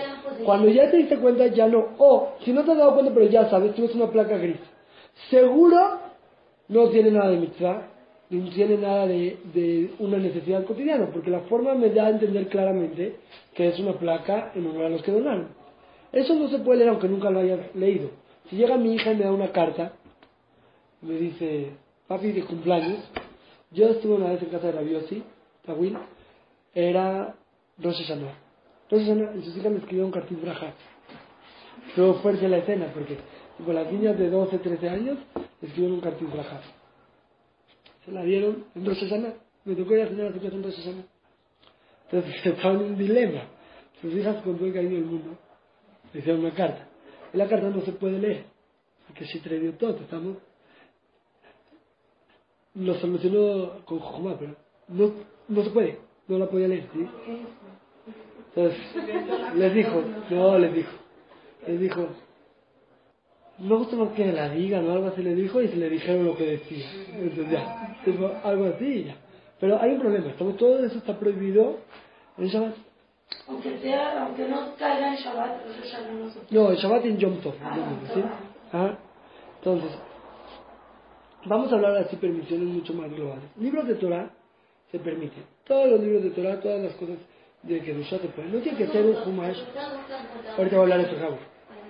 Cuando 0.45 0.69
ya 0.69 0.89
te 0.89 0.97
diste 0.97 1.17
cuenta, 1.17 1.47
ya 1.47 1.67
no. 1.67 1.89
O, 1.97 2.33
si 2.43 2.51
no 2.51 2.63
te 2.63 2.71
has 2.71 2.77
dado 2.77 2.93
cuenta, 2.93 3.13
pero 3.13 3.25
ya 3.27 3.49
sabes, 3.49 3.75
tú 3.75 3.83
ves 3.83 3.93
una 3.95 4.07
placa 4.07 4.37
gris. 4.37 4.57
Seguro 5.29 5.99
no 6.69 6.89
tiene 6.89 7.11
nada 7.11 7.31
de 7.31 7.37
mitzvah, 7.37 7.87
ni 8.29 8.49
tiene 8.51 8.77
nada 8.77 9.07
de, 9.07 9.91
una 9.99 10.17
necesidad 10.17 10.63
cotidiana, 10.65 11.07
porque 11.11 11.31
la 11.31 11.41
forma 11.41 11.73
me 11.73 11.89
da 11.89 12.05
a 12.05 12.09
entender 12.11 12.47
claramente 12.47 13.15
que 13.55 13.67
es 13.67 13.79
una 13.79 13.93
placa 13.93 14.51
en 14.55 14.67
honor 14.67 14.85
a 14.85 14.89
los 14.89 15.01
que 15.01 15.11
donaron. 15.11 15.47
Eso 16.11 16.35
no 16.35 16.47
se 16.49 16.59
puede 16.59 16.79
leer 16.79 16.89
aunque 16.89 17.07
nunca 17.07 17.29
lo 17.29 17.39
hayas 17.39 17.75
leído. 17.75 18.11
Si 18.49 18.55
llega 18.55 18.77
mi 18.77 18.93
hija 18.93 19.11
y 19.11 19.17
me 19.17 19.25
da 19.25 19.31
una 19.31 19.51
carta, 19.51 19.93
me 21.01 21.15
dice, 21.15 21.71
papi, 22.07 22.31
de 22.31 22.43
cumpleaños, 22.43 22.99
yo 23.71 23.89
estuve 23.89 24.15
una 24.15 24.31
vez 24.31 24.41
en 24.41 24.49
casa 24.49 24.67
de 24.67 24.73
Rabiosi, 24.73 25.23
Tawil, 25.65 25.97
era 26.73 27.35
Rosh 27.79 27.97
Hashanah. 27.97 28.33
Rosh 28.91 29.01
Hashanah, 29.01 29.35
y 29.37 29.41
sus 29.43 29.57
hijas 29.57 29.71
me 29.71 29.79
escribieron 29.79 30.11
cartis 30.11 30.39
braja. 30.41 30.73
Fuerte 32.21 32.47
la 32.47 32.57
escena, 32.57 32.91
porque 32.93 33.17
tipo, 33.57 33.73
las 33.73 33.91
niñas 33.91 34.17
de 34.17 34.29
12, 34.29 34.59
13 34.59 34.89
años 34.89 35.17
escribieron 35.61 35.95
un 35.95 36.01
cartis 36.01 36.31
braja. 36.31 36.61
Se 38.05 38.11
la 38.11 38.23
dieron 38.23 38.65
en 38.75 38.85
Rosh. 38.85 39.03
Me 39.65 39.75
tocó 39.75 39.93
ir 39.95 40.01
a 40.01 40.07
cenar 40.07 40.27
a 40.27 40.33
su 40.33 40.39
casa 40.39 40.55
en 40.55 40.63
Rosh. 40.63 40.87
Entonces 42.11 42.45
estaba 42.45 42.73
en 42.75 42.81
un 42.81 42.97
dilema. 42.97 43.43
Sus 44.01 44.13
hijas 44.13 44.41
con 44.43 44.55
todo 44.55 44.67
el 44.67 44.73
cariño 44.73 44.95
del 44.95 45.05
mundo 45.05 45.37
le 46.13 46.19
hicieron 46.19 46.41
una 46.41 46.53
carta. 46.53 46.87
Y 47.33 47.37
la 47.37 47.47
carta 47.47 47.69
no 47.69 47.81
se 47.81 47.91
puede 47.91 48.19
leer, 48.19 48.45
porque 49.07 49.25
si 49.25 49.39
dio 49.39 49.73
todo, 49.73 49.97
estamos... 49.97 50.37
Lo 52.75 52.95
solucionó 52.95 53.83
con 53.85 53.99
Jojomá, 53.99 54.37
pero 54.37 54.55
no, 54.87 55.11
no 55.47 55.63
se 55.63 55.69
puede, 55.71 55.99
no 56.27 56.37
la 56.37 56.47
podía 56.47 56.67
leer, 56.67 56.87
¿sí? 56.93 57.07
Entonces, 58.55 58.79
les 59.55 59.73
dijo, 59.73 60.03
no, 60.29 60.57
les 60.57 60.73
dijo, 60.73 60.91
les 61.67 61.79
dijo, 61.79 62.07
no 63.59 63.77
gusta 63.77 63.95
más 63.95 64.09
que 64.13 64.31
la 64.31 64.49
digan 64.49 64.87
o 64.87 64.91
algo 64.93 65.07
así 65.07 65.21
le 65.21 65.35
dijo 65.35 65.61
y 65.61 65.67
se 65.67 65.75
le 65.75 65.89
dijeron 65.89 66.25
lo 66.25 66.35
que 66.35 66.45
decía. 66.45 66.85
Entonces 67.13 67.49
ya, 67.51 68.41
algo 68.43 68.65
así 68.65 68.85
y 68.85 69.03
ya. 69.05 69.15
Pero 69.59 69.79
hay 69.81 69.91
un 69.91 69.99
problema, 69.99 70.27
estamos, 70.29 70.57
todo 70.57 70.83
eso 70.83 70.97
está 70.97 71.19
prohibido 71.19 71.79
en 72.37 72.47
Shabbat. 72.47 72.75
Aunque 73.47 73.77
sea, 73.79 74.25
aunque 74.25 74.47
no 74.47 74.75
caiga 74.77 75.09
en 75.09 75.15
Shabbat, 75.15 75.65
Rosh 75.65 75.91
Hashanah 75.91 76.11
no 76.13 76.29
se 76.29 76.39
No, 76.49 76.71
el 76.71 76.77
Shabbat 76.77 77.05
en 77.05 77.17
Yom 77.17 77.37
Tov. 77.41 77.53
Ah, 77.61 77.75
¿sí? 78.13 78.23
Ajá. 78.71 78.97
Entonces, 79.57 79.91
vamos 81.45 81.71
a 81.71 81.75
hablar 81.75 81.97
así 81.97 82.15
permisiones 82.15 82.67
mucho 82.67 82.93
más 82.93 83.11
globales. 83.11 83.43
Libros 83.57 83.87
de 83.87 83.95
Torah 83.95 84.31
se 84.91 84.99
permiten. 84.99 85.43
Todos 85.65 85.89
los 85.89 85.99
libros 85.99 86.23
de 86.23 86.29
Torah, 86.31 86.59
todas 86.61 86.81
las 86.81 86.93
cosas 86.93 87.17
de 87.63 87.81
que 87.81 88.03
se 88.03 88.17
pueden. 88.19 88.53
No 88.53 88.59
tiene 88.59 88.77
que 88.77 88.87
ser 88.87 89.05
un 89.05 89.17
Humash. 89.27 89.57
Ahorita 90.57 90.77
voy 90.77 90.91
a 90.91 90.93
hablar 90.93 90.99
de 90.99 91.13
Pejabur. 91.13 91.39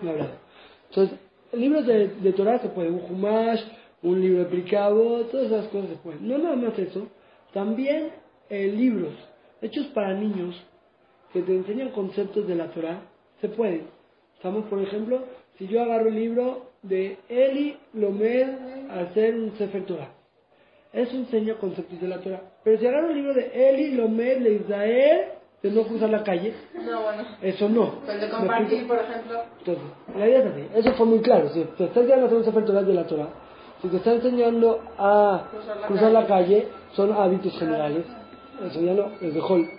No 0.02 0.10
he 0.10 0.14
hablado. 0.14 0.32
Entonces, 0.90 1.20
libros 1.54 1.86
de, 1.86 2.08
de 2.08 2.34
Torah 2.34 2.60
se 2.60 2.70
pueden. 2.70 2.94
Un 2.94 3.12
Humash, 3.12 3.62
un 4.02 4.22
libro 4.22 4.40
de 4.40 4.46
Pricabo, 4.46 5.22
todas 5.32 5.48
esas 5.48 5.68
cosas 5.68 5.90
se 5.90 5.96
pueden. 5.98 6.28
No 6.28 6.38
nada 6.38 6.56
más 6.56 6.78
eso. 6.78 7.08
También 7.54 8.12
eh, 8.50 8.68
libros 8.68 9.14
hechos 9.62 9.88
para 9.88 10.14
niños 10.14 10.56
que 11.34 11.42
te 11.42 11.56
enseñan 11.56 11.90
conceptos 11.90 12.48
de 12.48 12.56
la 12.56 12.68
Torah, 12.72 13.02
se 13.42 13.50
pueden. 13.50 13.88
Estamos, 14.36 14.66
por 14.66 14.80
ejemplo, 14.80 15.24
si 15.58 15.68
yo 15.68 15.82
agarro 15.82 16.08
el 16.08 16.16
libro 16.16 16.72
de 16.82 17.18
Eli 17.28 17.78
Lomed 17.94 18.90
hacer 18.90 19.36
un 19.36 19.56
Sefer 19.58 19.86
Torah. 19.86 20.14
Eso 20.92 21.16
enseña 21.16 21.56
conceptos 21.56 22.00
de 22.02 22.08
la 22.08 22.20
Torah. 22.20 22.42
Pero 22.64 22.80
si 22.80 22.88
agarro 22.88 23.10
el 23.10 23.16
libro 23.16 23.34
de 23.34 23.70
Eli 23.70 23.92
Lomed 23.92 24.40
de 24.40 24.54
Israel, 24.56 25.22
de 25.62 25.72
no 25.72 25.84
cruzar 25.84 26.10
la 26.10 26.24
calle, 26.24 26.54
No, 26.74 27.02
bueno. 27.02 27.24
eso 27.42 27.68
no. 27.68 27.96
Pues 28.06 28.20
de 28.22 28.28
¿Me 28.28 28.32
compartir, 28.32 28.88
por 28.88 28.98
ejemplo. 28.98 29.42
Entonces, 29.60 29.84
la 30.18 30.28
idea 30.28 30.40
es 30.40 30.46
así. 30.46 30.68
Eso 30.76 30.94
fue 30.94 31.06
muy 31.06 31.20
claro. 31.20 31.50
Si 31.50 31.62
te 31.64 31.84
está 31.86 32.00
enseñando 32.00 32.24
a 32.24 32.28
hacer 32.28 32.38
un 32.38 32.46
Sefer 32.46 32.64
de 32.86 32.94
la 32.94 33.08
Torah, 33.08 33.30
si 33.82 33.88
te 33.90 33.98
está 33.98 34.12
enseñando 34.14 34.80
a 34.98 35.48
Cruzar 35.52 35.78
la 35.78 35.88
cruzar 35.88 36.12
la 36.12 36.28
calle, 36.28 36.68
son 36.94 37.12
hábitos 37.14 37.58
generales. 37.60 38.06
Eso 38.70 38.82
ya 38.82 38.94
no, 38.94 39.08
es 39.22 39.34
de 39.34 39.42
Hol. 39.42 39.70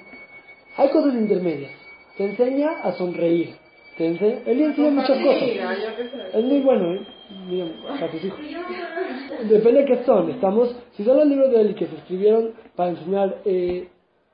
Hay 0.76 0.88
cosas 0.90 1.14
intermedias. 1.14 1.72
Te 2.16 2.24
enseña 2.24 2.70
a 2.82 2.92
sonreír. 2.92 3.54
Te 3.96 4.06
enseña, 4.06 4.38
él 4.46 4.58
le 4.58 4.64
enseña 4.66 4.90
muchas 4.90 5.18
cosas. 5.18 5.48
Es 6.34 6.44
muy 6.44 6.60
bueno, 6.60 6.94
¿eh? 6.94 7.06
Mira, 7.48 7.66
a 8.00 8.10
tus 8.10 8.24
hijos. 8.24 8.40
Depende 9.48 9.80
de 9.80 9.86
qué 9.86 10.04
son. 10.04 10.30
Estamos, 10.30 10.74
si 10.92 11.04
son 11.04 11.16
los 11.16 11.26
libros 11.26 11.50
de 11.50 11.60
él 11.60 11.74
que 11.74 11.86
se 11.86 11.96
escribieron 11.96 12.52
para 12.76 12.90
enseñar 12.90 13.36
eh, 13.44 13.88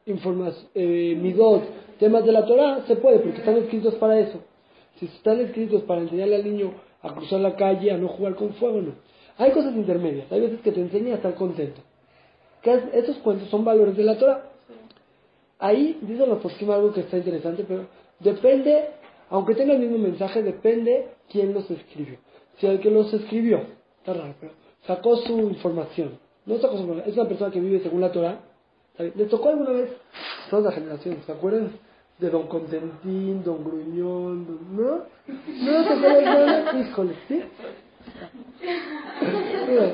eh, 0.06 1.18
midot, 1.20 1.64
temas 1.98 2.24
de 2.24 2.32
la 2.32 2.46
Torah, 2.46 2.84
se 2.86 2.96
puede, 2.96 3.18
porque 3.18 3.38
están 3.38 3.56
escritos 3.56 3.94
para 3.96 4.18
eso. 4.20 4.40
Si 4.98 5.06
están 5.06 5.40
escritos 5.40 5.82
para 5.82 6.00
enseñarle 6.00 6.36
al 6.36 6.44
niño 6.44 6.72
a 7.02 7.12
cruzar 7.14 7.40
la 7.40 7.56
calle, 7.56 7.90
a 7.90 7.98
no 7.98 8.08
jugar 8.08 8.34
con 8.36 8.54
fuego, 8.54 8.80
no. 8.80 8.92
Hay 9.38 9.50
cosas 9.50 9.74
intermedias. 9.74 10.30
Hay 10.32 10.40
veces 10.40 10.60
que 10.60 10.72
te 10.72 10.80
enseña 10.80 11.12
a 11.12 11.16
estar 11.16 11.34
contento. 11.34 11.82
Que 12.62 12.72
es- 12.74 12.94
esos 12.94 13.18
cuentos 13.18 13.48
son 13.48 13.64
valores 13.64 13.96
de 13.96 14.04
la 14.04 14.16
Torah. 14.16 14.50
Ahí 15.58 15.98
dicen 16.02 16.28
los 16.28 16.38
poskim 16.38 16.70
algo 16.70 16.92
que 16.92 17.00
está 17.00 17.16
interesante, 17.16 17.64
pero 17.66 17.86
depende, 18.20 18.90
aunque 19.30 19.54
tenga 19.54 19.74
el 19.74 19.80
mismo 19.80 19.98
mensaje, 19.98 20.42
depende 20.42 21.08
quién 21.30 21.52
los 21.52 21.70
escribió. 21.70 22.16
Si 22.58 22.66
el 22.66 22.80
que 22.80 22.90
los 22.90 23.12
escribió, 23.12 23.60
está 23.98 24.14
raro, 24.14 24.34
pero 24.40 24.52
sacó 24.86 25.16
su 25.16 25.38
información. 25.38 26.18
No 26.44 26.56
sacó 26.58 26.76
su 26.76 26.82
información, 26.82 27.10
es 27.10 27.16
una 27.18 27.28
persona 27.28 27.50
que 27.50 27.60
vive 27.60 27.80
según 27.80 28.00
la 28.00 28.12
Torah. 28.12 28.40
¿Les 28.98 29.28
tocó 29.28 29.50
alguna 29.50 29.70
vez 29.70 29.90
todas 30.50 30.66
las 30.66 30.74
generaciones? 30.74 31.24
¿Se 31.24 31.32
acuerdan? 31.32 31.70
De 32.18 32.30
Don 32.30 32.46
Contentín, 32.46 33.44
Don 33.44 33.62
Gruñón, 33.62 34.46
don- 34.46 34.76
¿no? 34.76 34.96
¿No 35.26 35.84
te 35.84 35.92
acuerdas? 35.92 36.74
Híjole, 36.74 37.12
¿sí? 37.28 37.42
Mira, 39.68 39.92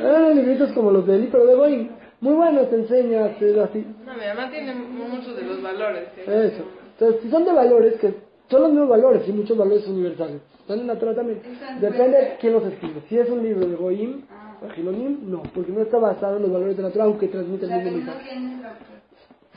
Eran 0.00 0.36
libritos 0.36 0.70
como 0.72 0.90
los 0.90 1.06
de 1.06 1.14
Eli, 1.16 1.28
pero 1.30 1.46
de 1.46 1.54
Boeing. 1.54 1.88
Muy 2.20 2.34
buenos, 2.34 2.68
te 2.70 2.76
enseña, 2.76 3.36
te 3.38 3.52
da 3.52 3.64
así. 3.64 3.84
No, 4.04 4.12
mi 4.14 4.20
mamá 4.26 4.50
tiene 4.50 4.74
muchos 4.74 5.34
de 5.34 5.42
los 5.42 5.62
valores. 5.62 6.08
¿sí? 6.14 6.20
Eso. 6.20 6.62
Entonces, 6.92 7.22
si 7.22 7.30
son 7.30 7.44
de 7.44 7.52
valores, 7.52 7.94
que 8.00 8.14
son 8.48 8.62
los 8.62 8.70
mismos 8.70 8.88
valores 8.90 9.26
y 9.26 9.32
muchos 9.32 9.56
valores 9.56 9.86
universales. 9.88 10.40
Están 10.60 10.80
en 10.80 10.86
la 10.86 10.98
Torah 10.98 11.14
también. 11.14 11.40
Depende 11.80 12.16
de 12.18 12.36
quién 12.40 12.52
los 12.52 12.64
escribe. 12.64 13.02
Si 13.08 13.18
es 13.18 13.28
un 13.28 13.42
libro 13.42 13.66
de 13.66 13.74
Goim, 13.74 14.22
Gilonim, 14.70 15.30
no, 15.30 15.42
porque 15.54 15.72
no 15.72 15.82
está 15.82 15.98
basado 15.98 16.36
en 16.36 16.42
los 16.42 16.52
valores 16.52 16.76
de 16.76 16.82
la 16.82 16.90
Torah, 16.90 17.04
aunque 17.04 17.28
transmite 17.28 17.66
O 17.66 17.68
el 17.68 17.74
sea, 17.74 17.84
mismo 17.84 18.00
no 18.00 18.06
mensaje. 18.06 18.82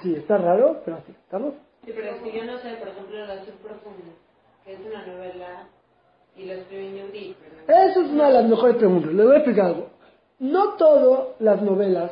Sí, 0.02 0.16
está 0.16 0.38
raro, 0.38 0.82
pero 0.84 0.98
así. 0.98 1.12
¿Estamos? 1.12 1.54
Sí, 1.86 1.92
pero 1.96 2.22
que 2.24 2.32
yo 2.32 2.46
no 2.46 2.58
sé, 2.60 2.76
por 2.80 2.88
ejemplo, 2.90 3.24
El 3.24 3.32
Azul 3.32 3.54
Profundo, 3.64 4.14
que 4.66 4.74
es 4.74 4.80
una 4.80 5.06
novela 5.06 5.68
y 6.36 6.46
lo 6.46 6.54
escribió 6.54 6.92
Yehudi, 6.92 7.36
pero... 7.66 7.80
Eso 7.90 8.02
es 8.02 8.10
una 8.10 8.28
de 8.28 8.34
las 8.34 8.46
mejores 8.46 8.76
preguntas. 8.76 9.14
Le 9.14 9.24
voy 9.24 9.34
a 9.34 9.38
explicar 9.38 9.66
algo. 9.68 9.90
No 10.40 10.74
todas 10.74 11.28
las 11.40 11.62
novelas 11.62 12.12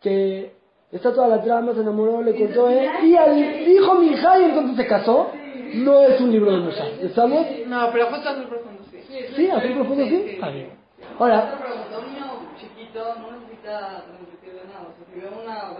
que 0.00 0.52
está 0.90 1.12
toda 1.12 1.28
la 1.28 1.42
trama, 1.42 1.74
se 1.74 1.80
enamoró, 1.80 2.22
le 2.22 2.34
contó 2.36 2.68
él, 2.68 2.88
y 3.04 3.16
al 3.16 3.38
hijo 3.68 3.94
Mijay 3.94 4.44
entonces 4.44 4.76
se 4.76 4.86
casó, 4.86 5.30
no 5.74 6.00
es 6.02 6.20
un 6.20 6.32
libro 6.32 6.52
de 6.52 6.58
Moshe. 6.58 7.06
¿Estamos? 7.06 7.46
No, 7.66 7.90
pero 7.92 8.06
justo 8.06 8.28
azul 8.28 8.46
profundo, 8.48 8.82
sí. 8.90 9.00
Sí, 9.36 9.48
así 9.48 9.68
profundo 9.74 10.04
sí. 10.06 10.24
Está 10.30 10.50
bien. 10.50 10.70
Ahora, 11.18 11.58
no 12.96 13.28
transmitirle 14.04 14.64
nada. 14.66 14.88
O 14.88 14.94
sea, 14.96 15.04
si 15.12 15.18
una 15.20 15.74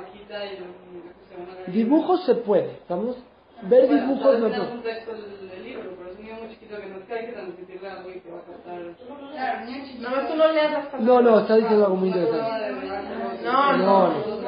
y 0.44 0.62
una 0.62 1.72
dibujos 1.72 2.24
se 2.24 2.34
puede, 2.34 2.72
¿estamos? 2.72 3.16
Ver 3.62 3.86
Bueno, 3.86 4.02
dibujos 4.02 4.38
no 4.38 4.46
vez 4.46 4.52
hay 4.54 4.60
tengas 4.60 4.70
un 4.70 4.82
texto 4.82 5.12
del, 5.12 5.48
del 5.48 5.64
libro, 5.64 5.90
pero 5.96 6.10
es 6.10 6.18
un 6.18 6.24
niño 6.24 6.36
muy 6.40 6.50
chiquito 6.50 6.76
que 6.76 6.86
no 6.88 6.98
es 6.98 7.04
que 7.04 7.14
hay 7.14 7.26
que 7.26 7.32
transmitirle 7.32 7.88
algo 7.88 8.10
y 8.10 8.20
que 8.20 8.30
va 8.30 8.38
a 8.38 8.42
captar. 8.42 8.82
Claro, 9.32 9.64
niño 9.64 9.84
chiquito. 9.86 10.10
No, 10.10 10.28
tú 10.28 10.36
no 10.36 10.52
leas 10.52 10.72
las 10.72 10.84
cosas. 10.86 11.00
No, 11.00 11.22
no, 11.22 11.38
está 11.40 11.56
diciendo 11.56 11.84
algo 11.86 11.96
muy 11.96 12.10
prueba 12.10 12.28
interesante. 12.28 13.44
No, 13.44 13.76
no, 13.78 14.08
no. 14.08 14.46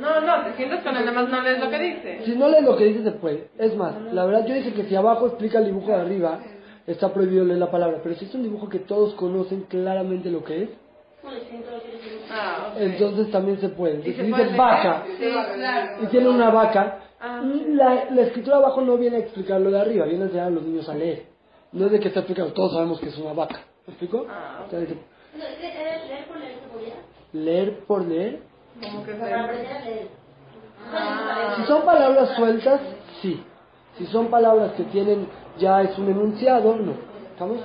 No, 0.00 0.20
no, 0.20 0.44
te 0.44 0.56
sientas 0.56 0.82
con 0.82 0.96
él, 0.96 1.04
nada 1.06 1.22
más 1.22 1.30
no 1.30 1.40
lees 1.40 1.60
lo 1.60 1.70
que 1.70 1.78
dice. 1.78 2.24
Si 2.24 2.36
no 2.36 2.48
lees 2.48 2.64
lo 2.64 2.76
que 2.76 2.84
dice, 2.84 3.04
se 3.04 3.12
puede. 3.12 3.48
Es 3.58 3.76
más, 3.76 3.94
la 4.12 4.24
verdad 4.24 4.44
yo 4.46 4.54
dije 4.54 4.72
que 4.72 4.84
si 4.84 4.96
abajo 4.96 5.28
explica 5.28 5.58
el 5.58 5.66
dibujo 5.66 5.86
de 5.86 6.00
arriba, 6.00 6.40
está 6.86 7.12
prohibido 7.14 7.44
leer 7.44 7.60
la 7.60 7.70
palabra. 7.70 8.00
Pero 8.02 8.16
si 8.16 8.24
es 8.24 8.34
un 8.34 8.42
dibujo 8.42 8.68
que 8.68 8.80
todos 8.80 9.14
conocen 9.14 9.62
claramente 9.68 10.30
lo 10.30 10.42
que 10.42 10.64
es, 10.64 10.70
Ah, 12.30 12.68
ok. 12.74 12.80
entonces 12.80 13.30
también 13.30 13.60
se 13.60 13.68
puede. 13.68 14.00
¿Y 14.08 14.12
se 14.14 14.24
Si 14.24 14.30
puede 14.30 14.44
dice 14.44 14.56
vaca 14.56 15.04
Sí, 15.18 15.30
claro. 15.54 16.02
y 16.02 16.06
tiene 16.06 16.28
una 16.28 16.50
vaca, 16.50 16.98
Ah, 17.24 17.40
la, 17.44 18.06
la 18.10 18.22
escritura 18.22 18.56
abajo 18.56 18.80
no 18.80 18.96
viene 18.96 19.18
a 19.18 19.20
explicar 19.20 19.60
lo 19.60 19.70
de 19.70 19.80
arriba, 19.80 20.06
viene 20.06 20.22
a 20.24 20.26
enseñar 20.26 20.46
a 20.48 20.50
los 20.50 20.64
niños 20.64 20.88
a 20.88 20.94
leer. 20.94 21.26
No 21.70 21.86
es 21.86 21.92
de 21.92 22.00
que 22.00 22.08
está 22.08 22.20
explicado, 22.20 22.52
todos 22.52 22.72
sabemos 22.72 22.98
que 22.98 23.10
es 23.10 23.16
una 23.18 23.32
vaca. 23.32 23.60
¿Me 23.86 23.92
explico? 23.92 24.26
Ah, 24.28 24.64
O 24.66 24.70
sea, 24.70 24.80
dice, 24.80 24.96
No, 25.38 25.44
es 25.44 25.54
que 25.54 25.62
leer, 25.62 26.26
por 26.26 26.36
leer 26.38 26.56
se 27.32 27.38
leer 27.38 27.78
por 27.86 28.04
leer. 28.04 28.40
como 28.82 29.04
que 29.04 29.12
Para 29.12 29.28
se... 29.28 29.34
aprender 29.44 29.72
a 29.72 29.80
leer. 29.84 30.08
Ah. 30.92 31.54
Si 31.56 31.62
son 31.64 31.82
palabras 31.84 32.28
sueltas, 32.34 32.80
sí. 33.20 33.40
Si 33.98 34.06
son 34.06 34.26
palabras 34.26 34.72
que 34.72 34.82
tienen, 34.84 35.28
ya 35.58 35.80
es 35.82 35.96
un 35.98 36.08
enunciado, 36.10 36.74
no. 36.76 36.94
¿Estamos? 37.32 37.58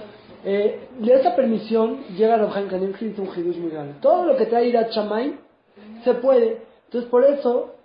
Eh, 0.45 0.87
de 0.99 1.13
esta 1.13 1.35
permisión 1.35 2.03
llega 2.15 2.35
a 2.35 2.37
Rabjan 2.37 2.67
Kanem 2.67 2.93
que 2.93 3.05
dice 3.05 3.21
un 3.21 3.27
hidush 3.27 3.57
muy 3.57 3.71
grande. 3.71 3.95
Todo 4.01 4.25
lo 4.25 4.37
que 4.37 4.45
trae 4.45 4.67
ir 4.67 4.77
a 4.77 4.89
Chamay 4.89 5.37
se 6.03 6.13
puede. 6.15 6.61
Entonces, 6.85 7.09
por 7.09 7.23
eso, 7.25 7.75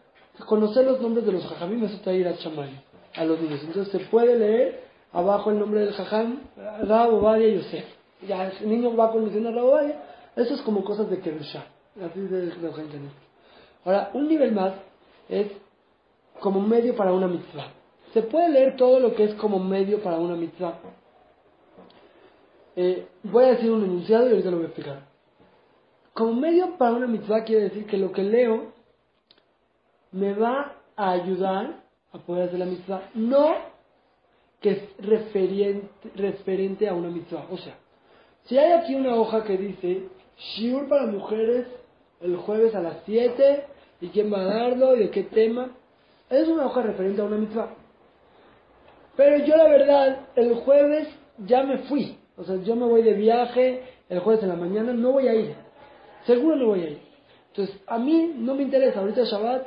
conocer 0.46 0.84
los 0.84 1.00
nombres 1.00 1.26
de 1.26 1.32
los 1.32 1.44
jajamim, 1.46 1.82
eso 1.84 1.98
trae 2.02 2.16
ir 2.16 2.28
a 2.28 2.36
Chamay, 2.36 2.80
a 3.16 3.24
los 3.24 3.40
niños. 3.40 3.60
Entonces, 3.64 3.90
se 3.92 3.98
puede 4.08 4.38
leer 4.38 4.84
abajo 5.12 5.50
el 5.50 5.58
nombre 5.58 5.80
del 5.80 5.92
jajam, 5.92 6.40
Rab, 6.82 7.14
Obadia 7.14 7.48
y 7.48 7.56
Yosef. 7.56 7.84
Ya 8.26 8.48
el 8.48 8.68
niño 8.68 8.94
va 8.94 9.10
conociendo 9.10 9.48
a 9.48 9.52
Rab, 9.52 9.64
Obadia. 9.64 10.02
Eso 10.36 10.54
es 10.54 10.62
como 10.62 10.84
cosas 10.84 11.10
de 11.10 11.18
Kerusha. 11.18 11.64
Así 12.00 12.20
de 12.20 12.50
Kanem. 12.58 13.10
Ahora, 13.84 14.10
un 14.14 14.28
nivel 14.28 14.52
más 14.52 14.74
es 15.28 15.48
como 16.40 16.60
medio 16.60 16.94
para 16.96 17.12
una 17.12 17.26
mitzvah. 17.26 17.68
Se 18.12 18.22
puede 18.22 18.50
leer 18.50 18.76
todo 18.76 19.00
lo 19.00 19.14
que 19.14 19.24
es 19.24 19.34
como 19.34 19.58
medio 19.58 20.02
para 20.02 20.18
una 20.18 20.36
mitzvah. 20.36 20.78
Eh, 22.74 23.06
voy 23.24 23.44
a 23.44 23.48
decir 23.48 23.70
un 23.70 23.84
enunciado 23.84 24.28
y 24.28 24.30
ahorita 24.30 24.50
lo 24.50 24.56
voy 24.56 24.64
a 24.64 24.68
explicar. 24.68 25.02
Como 26.14 26.34
medio 26.34 26.76
para 26.78 26.92
una 26.92 27.06
mitzvah 27.06 27.44
quiere 27.44 27.64
decir 27.64 27.86
que 27.86 27.96
lo 27.96 28.12
que 28.12 28.22
leo 28.22 28.72
me 30.12 30.34
va 30.34 30.76
a 30.96 31.10
ayudar 31.10 31.82
a 32.12 32.18
poder 32.18 32.48
hacer 32.48 32.58
la 32.58 32.66
mitzvah, 32.66 33.10
no 33.14 33.54
que 34.60 34.70
es 34.70 34.96
referente, 34.98 35.88
referente 36.14 36.88
a 36.88 36.94
una 36.94 37.08
mitzvah. 37.08 37.46
O 37.50 37.58
sea, 37.58 37.74
si 38.44 38.58
hay 38.58 38.72
aquí 38.72 38.94
una 38.94 39.16
hoja 39.16 39.42
que 39.44 39.56
dice 39.56 40.08
Shiur 40.36 40.88
para 40.88 41.06
mujeres 41.06 41.66
el 42.20 42.36
jueves 42.36 42.74
a 42.74 42.80
las 42.80 42.98
7 43.04 43.66
y 44.00 44.08
quién 44.08 44.32
va 44.32 44.40
a 44.40 44.44
darlo 44.44 44.94
y 44.96 45.00
de 45.00 45.10
qué 45.10 45.24
tema, 45.24 45.70
es 46.30 46.48
una 46.48 46.66
hoja 46.66 46.82
referente 46.82 47.20
a 47.20 47.24
una 47.24 47.36
mitzvah. 47.36 47.74
Pero 49.16 49.44
yo 49.44 49.56
la 49.56 49.68
verdad, 49.68 50.28
el 50.36 50.54
jueves 50.54 51.08
ya 51.38 51.62
me 51.62 51.78
fui. 51.78 52.18
O 52.36 52.44
sea, 52.44 52.56
yo 52.56 52.76
me 52.76 52.86
voy 52.86 53.02
de 53.02 53.14
viaje 53.14 53.82
el 54.08 54.20
jueves 54.20 54.42
en 54.42 54.48
la 54.48 54.56
mañana, 54.56 54.92
no 54.92 55.12
voy 55.12 55.28
a 55.28 55.34
ir. 55.34 55.54
Seguro 56.26 56.56
no 56.56 56.66
voy 56.66 56.80
a 56.80 56.90
ir. 56.90 56.98
Entonces, 57.48 57.76
a 57.86 57.98
mí 57.98 58.34
no 58.38 58.54
me 58.54 58.62
interesa, 58.62 59.00
ahorita 59.00 59.24
Shabbat, 59.24 59.66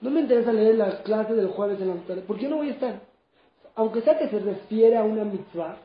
no 0.00 0.10
me 0.10 0.20
interesa 0.20 0.52
leer 0.52 0.74
la 0.74 1.02
clase 1.02 1.34
del 1.34 1.48
jueves 1.48 1.80
en 1.80 1.88
la 1.88 1.94
tarde, 2.06 2.22
porque 2.26 2.44
yo 2.44 2.50
no 2.50 2.56
voy 2.56 2.68
a 2.68 2.72
estar. 2.72 3.00
Aunque 3.74 4.02
sea 4.02 4.18
que 4.18 4.28
se 4.28 4.38
refiere 4.38 4.96
a 4.96 5.02
una 5.02 5.24
mitzvah, 5.24 5.78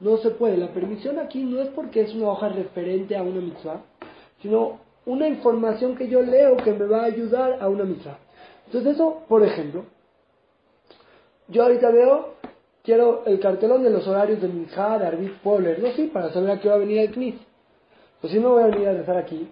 no 0.00 0.16
se 0.18 0.30
puede. 0.30 0.56
La 0.56 0.68
permisión 0.68 1.18
aquí 1.18 1.44
no 1.44 1.60
es 1.60 1.68
porque 1.68 2.02
es 2.02 2.14
una 2.14 2.28
hoja 2.28 2.48
referente 2.48 3.16
a 3.16 3.22
una 3.22 3.40
mitzvah, 3.40 3.82
sino 4.40 4.80
una 5.06 5.28
información 5.28 5.96
que 5.96 6.08
yo 6.08 6.22
leo 6.22 6.56
que 6.56 6.72
me 6.72 6.86
va 6.86 7.02
a 7.02 7.06
ayudar 7.06 7.58
a 7.60 7.68
una 7.68 7.84
mitzvah. 7.84 8.18
Entonces 8.66 8.94
eso, 8.94 9.22
por 9.28 9.44
ejemplo, 9.44 9.84
yo 11.48 11.62
ahorita 11.64 11.90
veo, 11.90 12.34
quiero 12.82 13.24
el 13.26 13.40
cartelón 13.40 13.82
de 13.82 13.90
los 13.90 14.06
horarios 14.06 14.40
de 14.40 14.48
mi 14.48 14.64
hija, 14.64 14.98
de 14.98 15.06
Arbit 15.06 15.38
Pobler, 15.38 15.80
no 15.80 15.90
sí, 15.92 16.10
para 16.12 16.32
saber 16.32 16.50
a 16.50 16.60
qué 16.60 16.68
va 16.68 16.74
a 16.74 16.78
venir 16.78 16.98
el 16.98 17.12
CNIS. 17.12 17.36
Pues 18.20 18.32
si 18.32 18.38
no 18.38 18.50
voy 18.50 18.62
a 18.62 18.66
venir 18.66 18.88
a 18.88 18.92
rezar 18.92 19.16
aquí, 19.16 19.50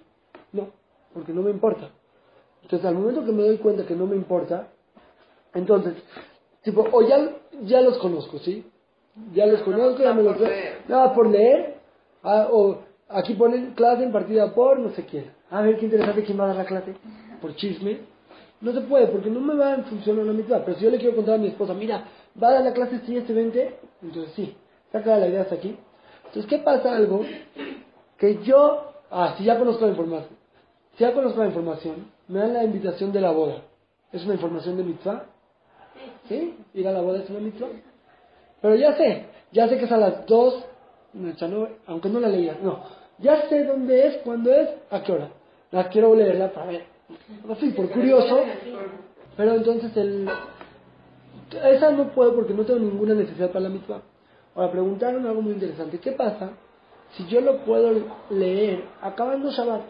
no, 0.53 0.69
porque 1.13 1.33
no 1.33 1.43
me 1.43 1.51
importa. 1.51 1.91
Entonces 2.63 2.87
al 2.87 2.95
momento 2.95 3.25
que 3.25 3.33
me 3.33 3.43
doy 3.43 3.59
cuenta 3.59 3.87
que 3.87 3.95
no 3.95 4.07
me 4.07 4.17
importa, 4.17 4.69
entonces, 5.55 5.95
tipo, 6.63 6.87
o 6.93 7.03
ya, 7.03 7.31
ya 7.63 7.81
los 7.81 7.99
conozco, 7.99 8.39
¿sí? 8.39 8.65
Ya 9.35 9.47
los 9.47 9.63
conozco, 9.63 10.03
ya 10.03 10.15
me 10.15 10.23
los 10.23 10.39
veo. 10.39 10.51
Nada 10.89 11.13
por 11.15 11.29
leer, 11.29 11.79
ah, 12.23 12.49
o 12.51 12.79
aquí 13.09 13.35
ponen 13.35 13.73
clase 13.75 14.05
impartida 14.05 14.55
por 14.55 14.79
no 14.79 14.91
sé 14.91 15.05
quién. 15.05 15.33
A 15.51 15.63
ver 15.63 15.79
qué 15.79 15.87
interesante 15.87 16.25
quién 16.25 16.39
va 16.39 16.45
a 16.45 16.49
dar 16.49 16.57
la 16.57 16.65
clase, 16.65 16.95
por 17.41 17.55
chisme. 17.57 17.99
No 18.61 18.73
se 18.73 18.81
puede, 18.83 19.07
porque 19.07 19.31
no 19.31 19.41
me 19.41 19.55
va 19.55 19.75
en 19.75 19.85
función 19.85 20.21
a 20.21 20.33
mitad. 20.33 20.63
Pero 20.65 20.77
si 20.77 20.85
yo 20.85 20.91
le 20.91 20.99
quiero 20.99 21.17
contar 21.17 21.37
a 21.37 21.39
mi 21.39 21.49
esposa, 21.49 21.73
mira, 21.73 22.05
va 22.41 22.49
a 22.49 22.53
dar 22.53 22.65
la 22.65 22.73
clase 22.73 22.97
este 22.97 23.13
y 23.13 23.17
este 23.17 23.33
20, 23.33 23.79
entonces 24.03 24.33
sí, 24.35 24.55
saca 24.93 25.17
la 25.17 25.29
idea 25.29 25.43
hasta 25.43 25.55
aquí. 25.55 25.77
Entonces, 26.27 26.47
¿qué 26.47 26.59
pasa 26.59 26.95
algo? 26.95 27.25
Que 28.19 28.43
yo, 28.43 28.93
ah, 29.11 29.35
si 29.39 29.45
ya 29.45 29.59
conozco 29.59 29.85
la 29.85 29.93
información, 29.93 30.37
si 30.97 31.05
ya 31.05 31.13
conozco 31.15 31.41
la 31.41 31.47
información, 31.47 32.11
me 32.29 32.41
dan 32.41 32.53
la 32.53 32.65
invitación 32.65 33.13
de 33.13 33.21
la 33.21 33.31
boda. 33.31 33.63
¿Es 34.13 34.25
una 34.25 34.35
información 34.35 34.77
de 34.77 34.85
mitzvah? 34.85 35.25
¿Sí? 36.29 36.57
Ir 36.75 36.87
a 36.87 36.93
la 36.93 37.01
boda 37.01 37.23
es 37.23 37.31
una 37.31 37.41
mitzvah. 37.41 37.69
Pero 38.61 38.75
ya 38.75 38.95
sé, 38.95 39.25
ya 39.53 39.69
sé 39.69 39.79
que 39.79 39.87
es 39.87 39.93
a 39.93 39.97
las 39.97 40.27
2, 40.27 40.65
no, 41.15 41.33
ya 41.33 41.49
no, 41.49 41.69
aunque 41.87 42.09
no 42.11 42.21
la 42.21 42.29
leía, 42.29 42.59
no. 42.63 42.85
Ya 43.19 43.49
sé 43.49 43.65
dónde 43.65 44.07
es, 44.07 44.17
cuándo 44.19 44.53
es, 44.53 44.69
a 44.91 45.03
qué 45.03 45.13
hora. 45.13 45.31
La 45.71 45.89
quiero 45.89 46.15
leerla 46.15 46.53
para 46.53 46.67
ver. 46.67 46.90
Así, 47.51 47.71
por 47.71 47.91
curioso. 47.91 48.41
Pero 49.37 49.55
entonces 49.55 49.97
el... 49.97 50.29
Esa 51.65 51.91
no 51.93 52.13
puedo 52.13 52.35
porque 52.35 52.55
no 52.55 52.65
tengo 52.65 52.81
ninguna 52.81 53.15
necesidad 53.15 53.51
para 53.51 53.65
la 53.65 53.69
mitzvah. 53.71 54.03
Ahora, 54.55 54.71
preguntaron 54.71 55.27
algo 55.27 55.43
muy 55.43 55.53
interesante. 55.53 55.99
¿Qué 55.99 56.13
pasa 56.13 56.51
si 57.13 57.27
yo 57.27 57.41
lo 57.41 57.65
puedo 57.65 57.93
leer 58.31 58.85
acabando 59.01 59.51
Shabbat? 59.51 59.83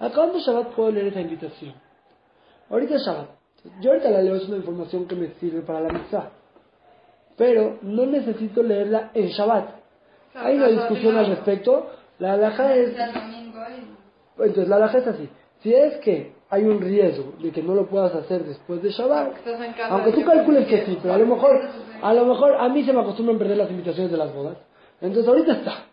Acabando 0.00 0.38
Shabbat 0.38 0.74
puedo 0.74 0.90
leer 0.92 1.08
esa 1.08 1.20
invitación. 1.20 1.74
Ahorita 2.70 2.96
Shabbat. 2.96 3.28
Yo 3.80 3.90
ahorita 3.90 4.10
la 4.10 4.22
leo, 4.22 4.36
es 4.36 4.48
una 4.48 4.58
información 4.58 5.06
que 5.06 5.16
me 5.16 5.28
sirve 5.34 5.62
para 5.62 5.80
la 5.80 5.92
mitzvah. 5.92 6.30
Pero 7.36 7.78
no 7.82 8.06
necesito 8.06 8.62
leerla 8.62 9.10
en 9.14 9.28
Shabbat. 9.28 9.68
Hay 10.34 10.56
una 10.56 10.68
discusión 10.68 11.16
al 11.16 11.26
respecto. 11.26 11.90
La 12.18 12.34
alhaja 12.34 12.74
es... 12.74 12.96
Entonces 14.38 14.68
la 14.68 14.76
alhaja 14.76 14.98
es 14.98 15.06
así. 15.06 15.28
Si 15.66 15.74
es 15.74 15.96
que 15.96 16.30
hay 16.48 16.62
un 16.62 16.80
riesgo 16.80 17.32
de 17.40 17.50
que 17.50 17.60
no 17.60 17.74
lo 17.74 17.88
puedas 17.88 18.14
hacer 18.14 18.44
después 18.44 18.80
de 18.84 18.90
Shabbat, 18.90 19.34
aunque 19.90 20.12
tú 20.12 20.24
calcules 20.24 20.64
que 20.68 20.86
sí, 20.86 20.96
pero 21.02 21.14
a 21.14 21.18
lo 21.18 21.26
mejor, 21.26 21.60
a 22.00 22.14
lo 22.14 22.24
mejor 22.24 22.54
a 22.54 22.68
mí 22.68 22.84
se 22.84 22.92
me 22.92 23.00
acostumbran 23.00 23.36
perder 23.36 23.56
las 23.56 23.70
invitaciones 23.72 24.12
de 24.12 24.16
las 24.16 24.32
bodas. 24.32 24.58
Entonces 25.00 25.26
ahorita 25.28 25.54
está. 25.54 25.86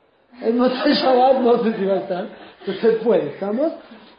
El 0.43 0.59
Shabbat, 0.59 1.39
no 1.39 1.63
sé 1.63 1.73
si 1.73 1.85
va 1.85 1.93
a 1.93 1.97
estar. 2.01 2.27
Entonces 2.59 2.81
se 2.83 3.03
puede, 3.03 3.29
¿estamos? 3.29 3.71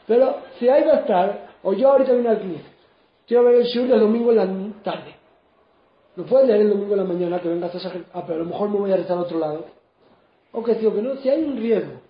Pero 0.09 0.38
si 0.59 0.69
ahí 0.69 0.83
va 0.83 0.95
a 0.95 1.01
estar, 1.03 1.47
o 1.62 1.73
yo 1.73 1.88
ahorita 1.88 2.14
vine 2.14 2.31
al 2.31 2.40
CNIS, 2.40 2.62
quiero 3.25 3.45
ver 3.45 3.55
el 3.55 3.64
shiur 3.67 3.87
del 3.87 4.01
domingo 4.01 4.33
en 4.33 4.37
la 4.37 4.83
tarde. 4.83 5.14
Lo 6.17 6.25
puedes 6.25 6.49
leer 6.49 6.62
el 6.62 6.71
domingo 6.71 6.95
en 6.95 6.99
la 6.99 7.05
mañana, 7.05 7.38
que 7.38 7.49
vengas 7.49 7.73
a 7.77 7.93
ah, 8.12 8.25
pero 8.27 8.40
a 8.40 8.43
lo 8.43 8.51
mejor 8.51 8.71
me 8.71 8.79
voy 8.81 8.90
a 8.90 8.97
rezar 8.97 9.19
a 9.19 9.21
otro 9.21 9.38
lado. 9.38 9.67
O 10.51 10.64
que 10.64 10.75
sí 10.75 10.87
o 10.87 10.93
que 10.93 11.01
no, 11.01 11.14
si 11.19 11.29
hay 11.29 11.45
un 11.45 11.57
riesgo 11.59 12.04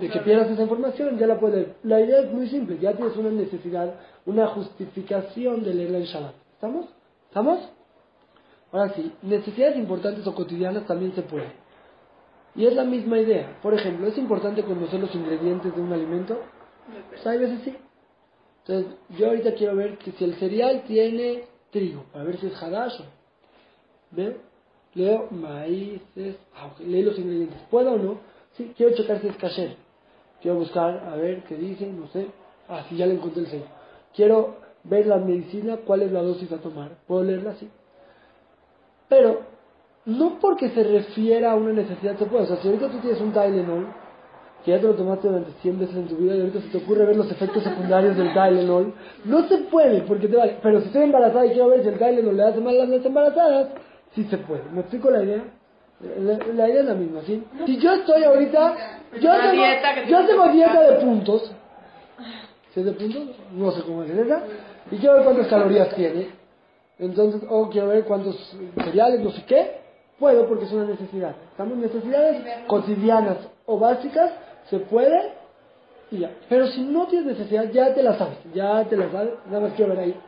de 0.00 0.10
que 0.10 0.20
pierdas 0.20 0.50
esa 0.50 0.62
información, 0.62 1.18
ya 1.18 1.26
la 1.26 1.38
puedes 1.38 1.56
leer. 1.56 1.76
La 1.84 2.00
idea 2.00 2.20
es 2.20 2.32
muy 2.32 2.48
simple, 2.48 2.78
ya 2.78 2.92
tienes 2.94 3.16
una 3.16 3.30
necesidad, 3.30 3.94
una 4.26 4.46
justificación 4.48 5.62
de 5.62 5.74
leerla 5.74 5.98
en 5.98 6.04
Shabbat. 6.04 6.34
¿Estamos? 6.54 6.86
¿Estamos? 7.28 7.60
Ahora 8.72 8.92
sí, 8.94 9.12
necesidades 9.22 9.76
importantes 9.76 10.26
o 10.26 10.34
cotidianas 10.34 10.86
también 10.86 11.14
se 11.14 11.22
puede. 11.22 11.52
Y 12.54 12.66
es 12.66 12.74
la 12.74 12.84
misma 12.84 13.18
idea. 13.18 13.58
Por 13.62 13.74
ejemplo, 13.74 14.06
¿es 14.06 14.16
importante 14.18 14.62
conocer 14.62 15.00
los 15.00 15.14
ingredientes 15.14 15.74
de 15.74 15.80
un 15.80 15.92
alimento? 15.92 16.38
Pues 17.10 17.26
hay 17.26 17.38
veces 17.38 17.60
sí. 17.64 17.76
Entonces, 18.66 18.94
yo 19.16 19.28
ahorita 19.28 19.54
quiero 19.54 19.76
ver 19.76 19.98
que 19.98 20.12
si 20.12 20.24
el 20.24 20.34
cereal 20.36 20.82
tiene 20.86 21.44
trigo, 21.70 22.04
para 22.12 22.24
ver 22.24 22.38
si 22.38 22.46
es 22.46 22.62
hadash. 22.62 23.00
¿Ve? 24.10 24.36
Leo 24.94 25.28
maíces, 25.30 26.36
ah, 26.54 26.70
leo 26.80 27.06
los 27.06 27.18
ingredientes. 27.18 27.60
¿Puedo 27.70 27.92
o 27.92 27.98
no? 27.98 28.18
Sí, 28.56 28.72
quiero 28.76 28.94
checar 28.96 29.20
si 29.20 29.28
es 29.28 29.36
kasher. 29.36 29.76
Quiero 30.40 30.58
buscar, 30.58 31.08
a 31.12 31.16
ver 31.16 31.42
qué 31.44 31.56
dice, 31.56 31.86
no 31.86 32.06
sé. 32.08 32.28
Ah, 32.68 32.84
sí, 32.88 32.96
ya 32.96 33.06
le 33.06 33.14
encontré 33.14 33.42
el 33.42 33.48
sello. 33.48 33.64
Quiero 34.14 34.56
ver 34.84 35.06
la 35.06 35.18
medicina, 35.18 35.78
cuál 35.84 36.02
es 36.02 36.12
la 36.12 36.22
dosis 36.22 36.50
a 36.52 36.58
tomar. 36.58 36.90
¿Puedo 37.06 37.24
leerla 37.24 37.52
así? 37.52 37.68
Pero, 39.08 39.40
no 40.04 40.38
porque 40.40 40.70
se 40.70 40.82
refiera 40.82 41.52
a 41.52 41.56
una 41.56 41.72
necesidad 41.72 42.16
se 42.16 42.26
puede. 42.26 42.44
O 42.44 42.46
sea, 42.46 42.56
si 42.58 42.68
ahorita 42.68 42.90
tú 42.90 42.98
tienes 42.98 43.20
un 43.20 43.32
Tylenol, 43.32 43.86
que 44.64 44.72
ya 44.72 44.80
te 44.80 44.86
lo 44.86 44.94
tomaste 44.94 45.28
durante 45.28 45.52
100 45.62 45.78
veces 45.78 45.96
en 45.96 46.08
tu 46.08 46.16
vida 46.16 46.34
y 46.34 46.40
ahorita 46.40 46.60
se 46.60 46.68
te 46.68 46.78
ocurre 46.78 47.04
ver 47.04 47.16
los 47.16 47.30
efectos 47.30 47.62
secundarios 47.62 48.16
del 48.16 48.32
Tylenol, 48.32 48.94
no 49.24 49.48
se 49.48 49.58
puede 49.58 50.02
porque 50.02 50.28
te 50.28 50.36
vale. 50.36 50.58
Pero 50.62 50.80
si 50.80 50.86
estoy 50.86 51.04
embarazada 51.04 51.46
y 51.46 51.50
quiero 51.50 51.68
ver 51.68 51.82
si 51.82 51.88
el 51.88 51.98
Tylenol 51.98 52.36
le 52.36 52.42
hace 52.42 52.60
mal 52.60 52.80
a 52.80 52.86
las 52.86 53.04
embarazadas, 53.04 53.68
sí 54.14 54.24
se 54.24 54.38
puede. 54.38 54.62
¿Me 54.72 54.80
explico 54.80 55.10
la 55.10 55.22
idea? 55.22 55.44
La, 56.00 56.38
la 56.54 56.68
idea 56.68 56.80
es 56.80 56.86
la 56.86 56.94
misma, 56.94 57.20
¿sí? 57.22 57.42
Si 57.64 57.78
yo 57.78 57.94
estoy 57.94 58.22
ahorita, 58.24 58.74
yo 59.20 59.30
tengo, 59.32 59.64
yo 60.08 60.26
tengo 60.26 60.48
dieta 60.48 60.80
de 60.82 60.92
puntos, 61.04 61.52
¿sí 62.74 62.80
es 62.80 62.86
de 62.86 62.92
puntos? 62.92 63.22
No 63.52 63.70
sé 63.72 63.82
cómo 63.82 64.02
es 64.02 64.10
esa, 64.10 64.42
y 64.90 64.98
quiero 64.98 65.14
ver 65.14 65.24
cuántas 65.24 65.46
calorías 65.48 65.94
tiene, 65.94 66.28
entonces, 66.98 67.42
o 67.48 67.68
quiero 67.70 67.88
ver 67.88 68.04
cuántos 68.04 68.36
cereales, 68.76 69.20
no 69.20 69.30
sé 69.30 69.44
qué, 69.46 69.80
puedo 70.18 70.46
porque 70.46 70.64
es 70.64 70.72
una 70.72 70.84
necesidad. 70.84 71.34
Estamos 71.50 71.76
necesidades 71.76 72.42
cotidianas 72.66 73.38
o 73.66 73.78
básicas, 73.78 74.32
se 74.70 74.78
puede 74.80 75.32
y 76.10 76.18
ya. 76.18 76.30
Pero 76.48 76.66
si 76.68 76.82
no 76.82 77.06
tienes 77.06 77.38
necesidad, 77.38 77.70
ya 77.70 77.94
te 77.94 78.02
la 78.02 78.16
sabes, 78.16 78.38
ya 78.54 78.84
te 78.84 78.96
la 78.96 79.10
sabes, 79.10 79.32
nada 79.46 79.60
más 79.60 79.72
quiero 79.72 79.94
ver 79.94 80.04
ahí. 80.04 80.20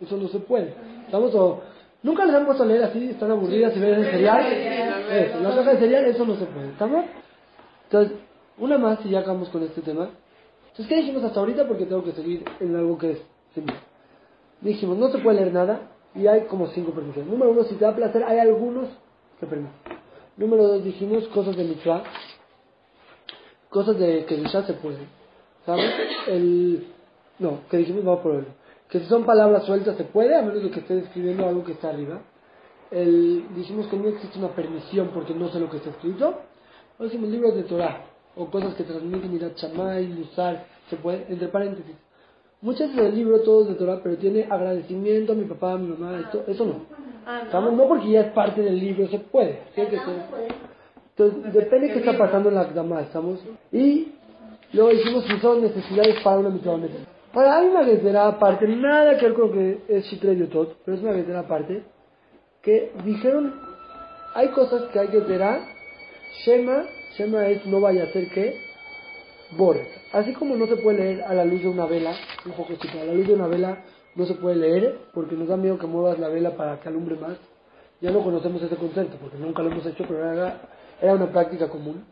Eso 0.00 0.16
no 0.16 0.28
se 0.28 0.38
puede. 0.38 0.74
Estamos 1.06 1.34
o, 1.34 1.60
Nunca 2.04 2.26
les 2.26 2.34
han 2.34 2.44
puesto 2.44 2.64
a 2.64 2.66
leer 2.66 2.84
así, 2.84 3.08
están 3.08 3.30
aburridas 3.30 3.74
y 3.74 3.80
ven 3.80 3.94
el 3.94 4.04
cereal. 4.04 4.46
Eso, 4.46 5.40
la 5.40 5.56
caja 5.56 5.72
de 5.72 5.78
cereal, 5.78 6.04
eso 6.04 6.26
no 6.26 6.36
se 6.36 6.44
puede, 6.44 6.68
¿estamos? 6.68 7.06
Entonces, 7.84 8.18
una 8.58 8.76
más 8.76 8.98
y 9.06 9.08
ya 9.08 9.20
acabamos 9.20 9.48
con 9.48 9.62
este 9.62 9.80
tema. 9.80 10.10
Entonces, 10.68 10.86
¿qué 10.86 10.96
dijimos 10.96 11.24
hasta 11.24 11.40
ahorita? 11.40 11.66
Porque 11.66 11.86
tengo 11.86 12.04
que 12.04 12.12
seguir 12.12 12.44
en 12.60 12.76
algo 12.76 12.98
que 12.98 13.12
es 13.12 13.22
simple. 13.54 13.74
Dijimos, 14.60 14.98
no 14.98 15.08
se 15.08 15.18
puede 15.18 15.38
leer 15.40 15.54
nada 15.54 15.80
y 16.14 16.26
hay 16.26 16.42
como 16.42 16.66
cinco 16.68 16.92
permisiones. 16.92 17.30
Número 17.30 17.52
uno, 17.52 17.64
si 17.64 17.74
te 17.74 17.86
da 17.86 17.96
placer, 17.96 18.22
hay 18.22 18.38
algunos 18.38 18.88
que 19.40 19.46
permiten. 19.46 19.72
Número 20.36 20.68
dos, 20.68 20.84
dijimos 20.84 21.26
cosas 21.28 21.56
de 21.56 21.64
mitzvah. 21.64 22.04
Cosas 23.70 23.98
de 23.98 24.26
que 24.26 24.42
ya 24.42 24.62
se 24.62 24.74
pueden. 24.74 25.08
¿Sabes? 25.64 25.90
El... 26.26 26.86
No, 27.38 27.60
que 27.70 27.78
dijimos, 27.78 28.04
vamos 28.04 28.20
por 28.20 28.32
verlo. 28.34 28.50
Que 28.88 29.00
si 29.00 29.06
son 29.06 29.24
palabras 29.24 29.64
sueltas 29.64 29.96
se 29.96 30.04
puede, 30.04 30.36
a 30.36 30.42
menos 30.42 30.62
de 30.62 30.70
que 30.70 30.80
esté 30.80 30.98
escribiendo 30.98 31.46
algo 31.46 31.64
que 31.64 31.72
está 31.72 31.88
arriba. 31.88 32.20
El... 32.90 33.46
Dijimos 33.54 33.86
que 33.88 33.96
no 33.96 34.08
existe 34.08 34.38
una 34.38 34.48
permisión 34.48 35.10
porque 35.12 35.34
no 35.34 35.48
sé 35.48 35.58
lo 35.58 35.70
que 35.70 35.78
está 35.78 35.90
escrito. 35.90 36.40
O 36.98 37.04
decimos 37.04 37.28
libros 37.28 37.54
de 37.56 37.64
Torah 37.64 38.04
o 38.36 38.46
cosas 38.46 38.74
que 38.74 38.84
transmiten 38.84 39.34
Irat 39.34 39.56
Shammai, 39.56 40.06
Musar, 40.08 40.66
se 40.90 40.96
puede, 40.96 41.26
entre 41.28 41.48
paréntesis. 41.48 41.94
Muchas 42.60 42.88
veces 42.90 43.10
el 43.10 43.14
libro 43.14 43.40
todo 43.42 43.62
es 43.62 43.68
de 43.68 43.74
Torah, 43.74 44.00
pero 44.02 44.16
tiene 44.16 44.46
agradecimiento 44.48 45.32
a 45.32 45.36
mi 45.36 45.44
papá, 45.44 45.72
a 45.72 45.78
mi 45.78 45.88
mamá, 45.88 46.18
esto, 46.20 46.44
eso 46.46 46.64
no. 46.64 46.86
Ah, 47.26 47.42
¿Estamos? 47.44 47.72
No 47.74 47.86
porque 47.86 48.10
ya 48.10 48.22
es 48.22 48.32
parte 48.32 48.62
del 48.62 48.78
libro, 48.78 49.06
se 49.08 49.18
puede. 49.18 49.60
Tiene 49.74 49.90
que 49.90 49.98
ser. 49.98 50.22
Entonces, 51.16 51.52
depende 51.52 51.92
qué 51.92 51.98
está 52.00 52.18
pasando 52.18 52.48
en 52.48 52.56
la 52.56 52.62
Akdamá, 52.62 53.02
¿estamos? 53.02 53.38
Y 53.70 54.12
luego 54.72 54.90
dijimos 54.90 55.24
que 55.24 55.38
son 55.40 55.62
necesidades 55.62 56.20
para 56.22 56.38
una 56.38 56.50
mitzvah 56.50 56.78
Ahora, 57.34 57.58
hay 57.58 57.66
una 57.66 57.82
guetera 57.82 58.28
aparte, 58.28 58.68
nada 58.68 59.18
que 59.18 59.26
ver 59.26 59.34
con 59.34 59.52
que 59.52 59.82
es 59.88 60.04
Shitre 60.04 60.36
Yotot, 60.36 60.76
pero 60.84 60.96
es 60.96 61.02
una 61.02 61.14
guetera 61.14 61.40
aparte, 61.40 61.82
que 62.62 62.92
dijeron, 63.04 63.52
hay 64.34 64.48
cosas 64.48 64.84
que 64.92 65.00
hay 65.00 65.08
guetera, 65.08 65.58
Shema, 66.44 66.84
Shema 67.18 67.48
es 67.48 67.66
no 67.66 67.80
vaya 67.80 68.04
a 68.04 68.12
ser 68.12 68.30
que, 68.30 68.56
borre. 69.56 69.84
Así 70.12 70.32
como 70.32 70.54
no 70.54 70.68
se 70.68 70.76
puede 70.76 70.98
leer 70.98 71.24
a 71.24 71.34
la 71.34 71.44
luz 71.44 71.62
de 71.62 71.68
una 71.68 71.86
vela, 71.86 72.14
un 72.46 72.52
poco 72.52 72.74
chico, 72.76 73.00
a 73.00 73.04
la 73.04 73.14
luz 73.14 73.26
de 73.26 73.34
una 73.34 73.48
vela 73.48 73.82
no 74.14 74.26
se 74.26 74.34
puede 74.34 74.54
leer 74.54 75.00
porque 75.12 75.34
nos 75.34 75.48
da 75.48 75.56
miedo 75.56 75.76
que 75.76 75.88
muevas 75.88 76.20
la 76.20 76.28
vela 76.28 76.56
para 76.56 76.78
que 76.78 76.88
alumbre 76.88 77.16
más. 77.16 77.36
Ya 78.00 78.12
no 78.12 78.22
conocemos 78.22 78.62
ese 78.62 78.76
concepto 78.76 79.16
porque 79.20 79.38
nunca 79.38 79.60
lo 79.60 79.72
hemos 79.72 79.84
hecho, 79.86 80.04
pero 80.06 80.32
era, 80.32 80.60
era 81.02 81.14
una 81.14 81.32
práctica 81.32 81.68
común. 81.68 82.04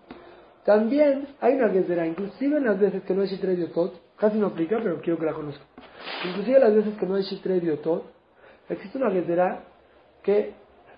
También 0.64 1.28
hay 1.40 1.54
una 1.54 1.68
guetera, 1.68 2.06
inclusive 2.06 2.56
en 2.56 2.64
las 2.64 2.80
veces 2.80 3.04
que 3.04 3.14
no 3.14 3.22
hay 3.22 3.28
Shitre 3.28 3.56
Yotot, 3.56 3.94
casi 4.22 4.38
no 4.38 4.46
aplica, 4.46 4.78
pero 4.80 5.00
quiero 5.00 5.18
que 5.18 5.26
la 5.26 5.32
conozcan. 5.32 5.66
Inclusive 6.28 6.60
las 6.60 6.72
veces 6.72 6.96
que 6.96 7.06
no 7.06 7.16
hay 7.16 7.24
Shitre 7.24 7.60
Yotot, 7.60 8.04
existe 8.68 8.96
una 8.96 9.10
guetera 9.10 9.64
que 10.22 10.54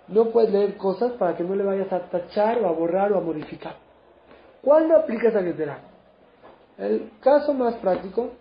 no 0.09 0.27
puedes 0.27 0.53
leer 0.53 0.77
cosas 0.77 1.13
para 1.13 1.35
que 1.35 1.43
no 1.43 1.55
le 1.55 1.65
vayas 1.65 1.91
a 1.91 2.01
tachar 2.11 2.59
o 2.59 2.69
a 2.69 2.73
borrar 2.73 3.15
o 3.15 3.17
a 3.17 3.23
modificar. 3.23 3.77
¿Cuándo 4.61 4.95
aplica 4.95 5.31
esa 5.31 5.41
guetera? 5.41 5.79
El 6.77 7.13
caso 7.23 7.55
más 7.55 7.77
práctico 7.77 8.33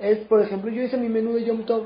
es, 0.00 0.18
por 0.26 0.40
ejemplo, 0.40 0.72
yo 0.72 0.82
hice 0.82 0.96
mi 0.96 1.08
menú 1.08 1.34
de 1.34 1.44
Yom 1.44 1.64
Tov. 1.64 1.84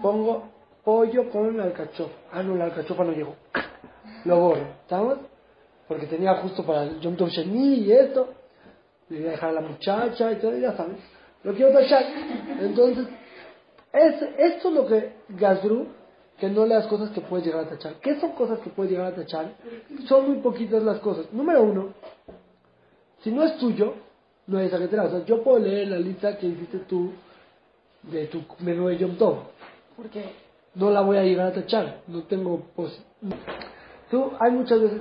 Pongo 0.00 0.44
pollo 0.84 1.30
con 1.30 1.60
alcachofa. 1.60 2.14
Ah, 2.30 2.44
no, 2.44 2.54
la 2.54 2.66
alcachofa 2.66 3.02
no 3.02 3.10
llegó. 3.10 3.34
Lo 4.24 4.38
borro, 4.38 4.62
¿estamos? 4.82 5.18
Porque 5.88 6.06
tenía 6.06 6.36
justo 6.36 6.64
para 6.64 6.84
el 6.84 7.00
Yom 7.00 7.16
Tov 7.16 7.28
Sheni 7.30 7.80
y 7.80 7.90
esto. 7.90 8.43
Le 9.08 9.18
voy 9.18 9.28
a 9.28 9.30
dejar 9.32 9.50
a 9.50 9.52
la 9.52 9.60
muchacha 9.60 10.32
y 10.32 10.36
todo, 10.36 10.56
ya 10.56 10.76
sabes. 10.76 10.96
Lo 11.42 11.52
quiero 11.54 11.72
tachar. 11.72 12.04
Entonces, 12.60 13.06
es, 13.92 14.22
esto 14.38 14.68
es 14.68 14.74
lo 14.74 14.86
que 14.86 15.12
Gazru, 15.28 15.86
que 16.38 16.48
no 16.48 16.66
le 16.66 16.74
das 16.74 16.86
cosas 16.86 17.10
que 17.10 17.20
puedes 17.20 17.46
llegar 17.46 17.64
a 17.64 17.68
tachar. 17.68 17.94
¿Qué 18.00 18.18
son 18.18 18.32
cosas 18.32 18.58
que 18.60 18.70
puedes 18.70 18.92
llegar 18.92 19.12
a 19.12 19.14
tachar? 19.14 19.52
Son 20.08 20.28
muy 20.28 20.38
poquitas 20.38 20.82
las 20.82 20.98
cosas. 21.00 21.32
Número 21.32 21.62
uno, 21.62 21.94
si 23.22 23.30
no 23.30 23.42
es 23.44 23.56
tuyo, 23.58 23.94
no 24.46 24.58
hay 24.58 24.66
esa 24.66 24.78
guetera. 24.78 25.04
O 25.04 25.10
sea, 25.10 25.24
yo 25.24 25.42
puedo 25.42 25.58
leer 25.58 25.88
la 25.88 25.98
lista 25.98 26.36
que 26.36 26.46
hiciste 26.46 26.78
tú 26.80 27.12
de 28.02 28.26
tu 28.26 28.42
menú 28.60 28.88
de 28.88 28.98
Yom 28.98 29.16
Tov. 29.16 29.36
Porque 29.96 30.24
no 30.74 30.90
la 30.90 31.02
voy 31.02 31.18
a 31.18 31.22
llegar 31.22 31.48
a 31.48 31.52
tachar. 31.52 32.00
No 32.06 32.22
tengo 32.24 32.60
pos 32.74 33.00
Tú, 34.10 34.32
hay 34.38 34.52
muchas 34.52 34.80
veces. 34.80 35.00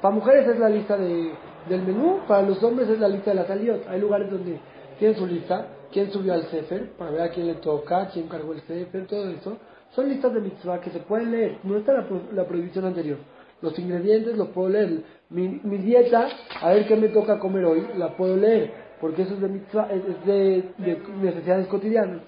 Para 0.00 0.14
mujeres 0.14 0.46
es 0.48 0.58
la 0.58 0.68
lista 0.68 0.96
de, 0.96 1.32
del 1.68 1.82
menú, 1.82 2.20
para 2.28 2.42
los 2.42 2.62
hombres 2.62 2.88
es 2.88 2.98
la 2.98 3.08
lista 3.08 3.30
de 3.30 3.36
las 3.36 3.46
salidas. 3.46 3.80
Hay 3.88 4.00
lugares 4.00 4.30
donde 4.30 4.58
tienen 4.98 5.16
su 5.16 5.26
lista, 5.26 5.66
quién 5.92 6.10
subió 6.10 6.34
al 6.34 6.44
Sefer, 6.50 6.90
para 6.98 7.10
ver 7.10 7.22
a 7.22 7.28
quién 7.30 7.46
le 7.46 7.54
toca, 7.54 8.08
quién 8.12 8.28
cargó 8.28 8.52
el 8.52 8.60
Sefer, 8.62 9.06
todo 9.06 9.28
eso. 9.30 9.56
Son 9.94 10.08
listas 10.08 10.34
de 10.34 10.40
mitzvah 10.40 10.80
que 10.80 10.90
se 10.90 10.98
pueden 11.00 11.30
leer. 11.30 11.58
No 11.62 11.76
está 11.76 11.92
la, 11.92 12.06
la 12.32 12.44
prohibición 12.44 12.84
anterior. 12.84 13.18
Los 13.62 13.78
ingredientes 13.78 14.36
los 14.36 14.48
puedo 14.48 14.68
leer. 14.68 15.02
Mi, 15.30 15.60
mi 15.62 15.78
dieta, 15.78 16.28
a 16.60 16.70
ver 16.70 16.86
qué 16.86 16.96
me 16.96 17.08
toca 17.08 17.38
comer 17.38 17.64
hoy, 17.64 17.86
la 17.96 18.16
puedo 18.16 18.36
leer. 18.36 18.72
Porque 19.00 19.22
eso 19.22 19.34
es 19.34 19.40
de, 19.40 19.48
mitzvah, 19.48 19.88
es 19.90 20.26
de, 20.26 20.64
de 20.78 21.02
necesidades 21.22 21.66
cotidianas. 21.68 22.22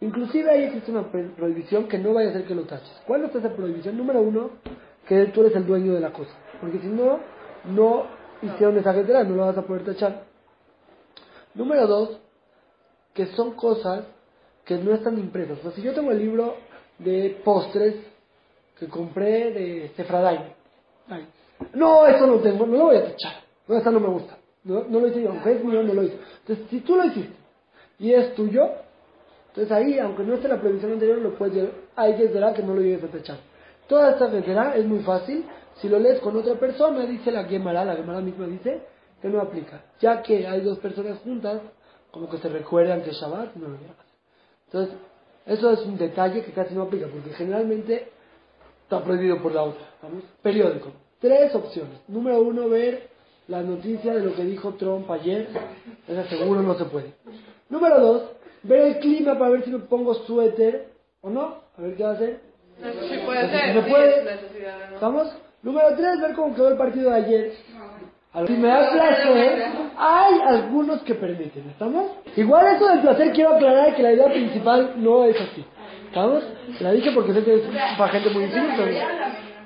Inclusive 0.00 0.50
ahí 0.50 0.64
existe 0.64 0.90
una 0.90 1.10
prohibición 1.10 1.86
que 1.86 1.98
no 1.98 2.14
vaya 2.14 2.30
a 2.30 2.32
ser 2.32 2.44
que 2.44 2.54
lo 2.54 2.62
taches. 2.62 3.02
¿Cuál 3.06 3.24
es 3.24 3.34
esa 3.34 3.50
prohibición? 3.50 3.98
Número 3.98 4.22
uno, 4.22 4.50
que 5.06 5.26
tú 5.26 5.42
eres 5.42 5.54
el 5.56 5.66
dueño 5.66 5.92
de 5.92 6.00
la 6.00 6.12
cosa. 6.12 6.32
Porque 6.60 6.78
si 6.78 6.86
no, 6.86 7.18
no 7.64 8.06
hicieron 8.42 8.76
esa 8.78 8.92
guetera, 8.92 9.24
no 9.24 9.36
la 9.36 9.46
vas 9.46 9.58
a 9.58 9.62
poder 9.62 9.84
tachar. 9.84 10.24
Número 11.54 11.86
dos, 11.86 12.20
que 13.14 13.26
son 13.26 13.52
cosas 13.52 14.04
que 14.64 14.76
no 14.76 14.94
están 14.94 15.18
impresas. 15.18 15.64
O 15.64 15.70
si 15.72 15.82
yo 15.82 15.92
tengo 15.92 16.12
el 16.12 16.18
libro 16.18 16.56
de 16.98 17.40
postres 17.44 17.96
que 18.78 18.88
compré 18.88 19.50
de 19.52 19.92
Sefradai, 19.96 20.54
ay, 21.08 21.26
no, 21.74 22.06
eso 22.06 22.26
no 22.26 22.36
tengo, 22.36 22.66
no 22.66 22.76
lo 22.76 22.84
voy 22.84 22.96
a 22.96 23.04
tachar. 23.04 23.42
No, 23.66 23.76
esa 23.76 23.90
no 23.90 24.00
me 24.00 24.08
gusta. 24.08 24.36
No, 24.64 24.84
no 24.84 25.00
lo 25.00 25.08
hice 25.08 25.22
yo, 25.22 25.30
aunque 25.30 25.52
es 25.52 25.64
mío, 25.64 25.82
no 25.82 25.94
lo 25.94 26.02
hice. 26.02 26.18
Entonces, 26.40 26.66
si 26.68 26.80
tú 26.80 26.96
lo 26.96 27.04
hiciste 27.04 27.34
y 27.98 28.12
es 28.12 28.34
tuyo, 28.34 28.68
entonces 29.48 29.72
ahí, 29.72 29.98
aunque 29.98 30.22
no 30.22 30.34
esté 30.34 30.48
la 30.48 30.60
previsión 30.60 30.92
anterior, 30.92 31.18
lo 31.18 31.34
puedes 31.34 31.54
llevar. 31.54 31.72
Hay 31.96 32.16
que 32.16 32.24
esperar 32.24 32.54
que 32.54 32.62
no 32.62 32.74
lo 32.74 32.80
llegues 32.80 33.04
a 33.04 33.08
tachar. 33.08 33.38
Toda 33.88 34.12
esta 34.12 34.26
guetera 34.28 34.76
es 34.76 34.84
muy 34.86 35.00
fácil. 35.00 35.44
Si 35.80 35.88
lo 35.88 35.98
lees 35.98 36.20
con 36.20 36.36
otra 36.36 36.54
persona, 36.54 37.06
dice 37.06 37.30
la 37.30 37.44
Gemara, 37.44 37.84
la 37.84 37.96
Gemara 37.96 38.20
misma 38.20 38.46
dice 38.46 38.82
que 39.22 39.28
no 39.28 39.40
aplica. 39.40 39.82
Ya 40.00 40.22
que 40.22 40.46
hay 40.46 40.60
dos 40.60 40.78
personas 40.78 41.18
juntas, 41.20 41.60
como 42.10 42.28
que 42.28 42.38
se 42.38 42.48
recuerdan 42.48 43.02
que 43.02 43.10
es 43.10 43.16
Shabbat, 43.16 43.54
no 43.56 43.68
lo. 43.68 43.76
Entonces, 44.66 44.94
eso 45.46 45.70
es 45.70 45.80
un 45.80 45.96
detalle 45.96 46.42
que 46.44 46.52
casi 46.52 46.74
no 46.74 46.82
aplica, 46.82 47.06
porque 47.06 47.30
generalmente 47.30 48.08
está 48.82 49.02
prohibido 49.02 49.42
por 49.42 49.54
la 49.54 49.62
otra. 49.62 49.84
¿vamos? 50.02 50.24
Periódico. 50.42 50.92
Tres 51.20 51.54
opciones. 51.54 51.98
Número 52.08 52.40
uno, 52.40 52.68
ver 52.68 53.08
la 53.48 53.62
noticia 53.62 54.14
de 54.14 54.20
lo 54.20 54.34
que 54.34 54.44
dijo 54.44 54.74
Trump 54.74 55.10
ayer. 55.10 55.48
Esa 56.06 56.24
seguro 56.28 56.62
no 56.62 56.74
se 56.74 56.84
puede. 56.84 57.14
Número 57.68 58.00
dos, 58.00 58.22
ver 58.62 58.80
el 58.82 58.98
clima 58.98 59.38
para 59.38 59.50
ver 59.50 59.64
si 59.64 59.70
me 59.70 59.80
pongo 59.80 60.14
suéter 60.14 60.92
o 61.20 61.30
no. 61.30 61.56
A 61.76 61.82
ver 61.82 61.96
qué 61.96 62.02
va 62.02 62.10
a 62.10 62.14
hacer. 62.14 62.40
Sí 62.78 63.18
puede 63.24 63.46
sí 63.46 63.50
ser. 63.50 63.74
se 63.74 63.90
puede. 63.90 64.24
¿no? 64.24 64.94
¿Estamos? 64.94 65.36
Número 65.62 65.94
tres, 65.96 66.20
ver 66.20 66.34
cómo 66.34 66.54
quedó 66.54 66.68
el 66.68 66.78
partido 66.78 67.10
de 67.10 67.16
ayer. 67.16 67.52
Si 68.46 68.52
me 68.52 68.68
da 68.68 68.90
placer, 68.92 69.66
hay 69.98 70.40
algunos 70.46 71.02
que 71.02 71.14
permiten, 71.14 71.68
¿estamos? 71.68 72.12
Igual 72.36 72.76
eso 72.76 72.88
del 72.88 73.00
placer 73.00 73.32
quiero 73.32 73.54
aclarar 73.56 73.94
que 73.96 74.02
la 74.02 74.12
idea 74.12 74.26
principal 74.26 74.94
no 74.96 75.24
es 75.24 75.36
así. 75.40 75.64
¿Estamos? 76.06 76.44
La 76.80 76.92
dije 76.92 77.10
porque 77.12 77.34
sé 77.34 77.44
que 77.44 77.54
es 77.54 77.62
para 77.98 78.12
gente 78.12 78.30
muy 78.30 78.44
difícil, 78.44 78.98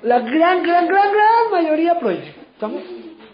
la 0.01 0.19
gran, 0.19 0.63
gran, 0.63 0.87
gran, 0.87 1.11
gran 1.11 1.51
mayoría 1.51 1.99
prohíbe. 1.99 2.35
¿Estamos? 2.53 2.81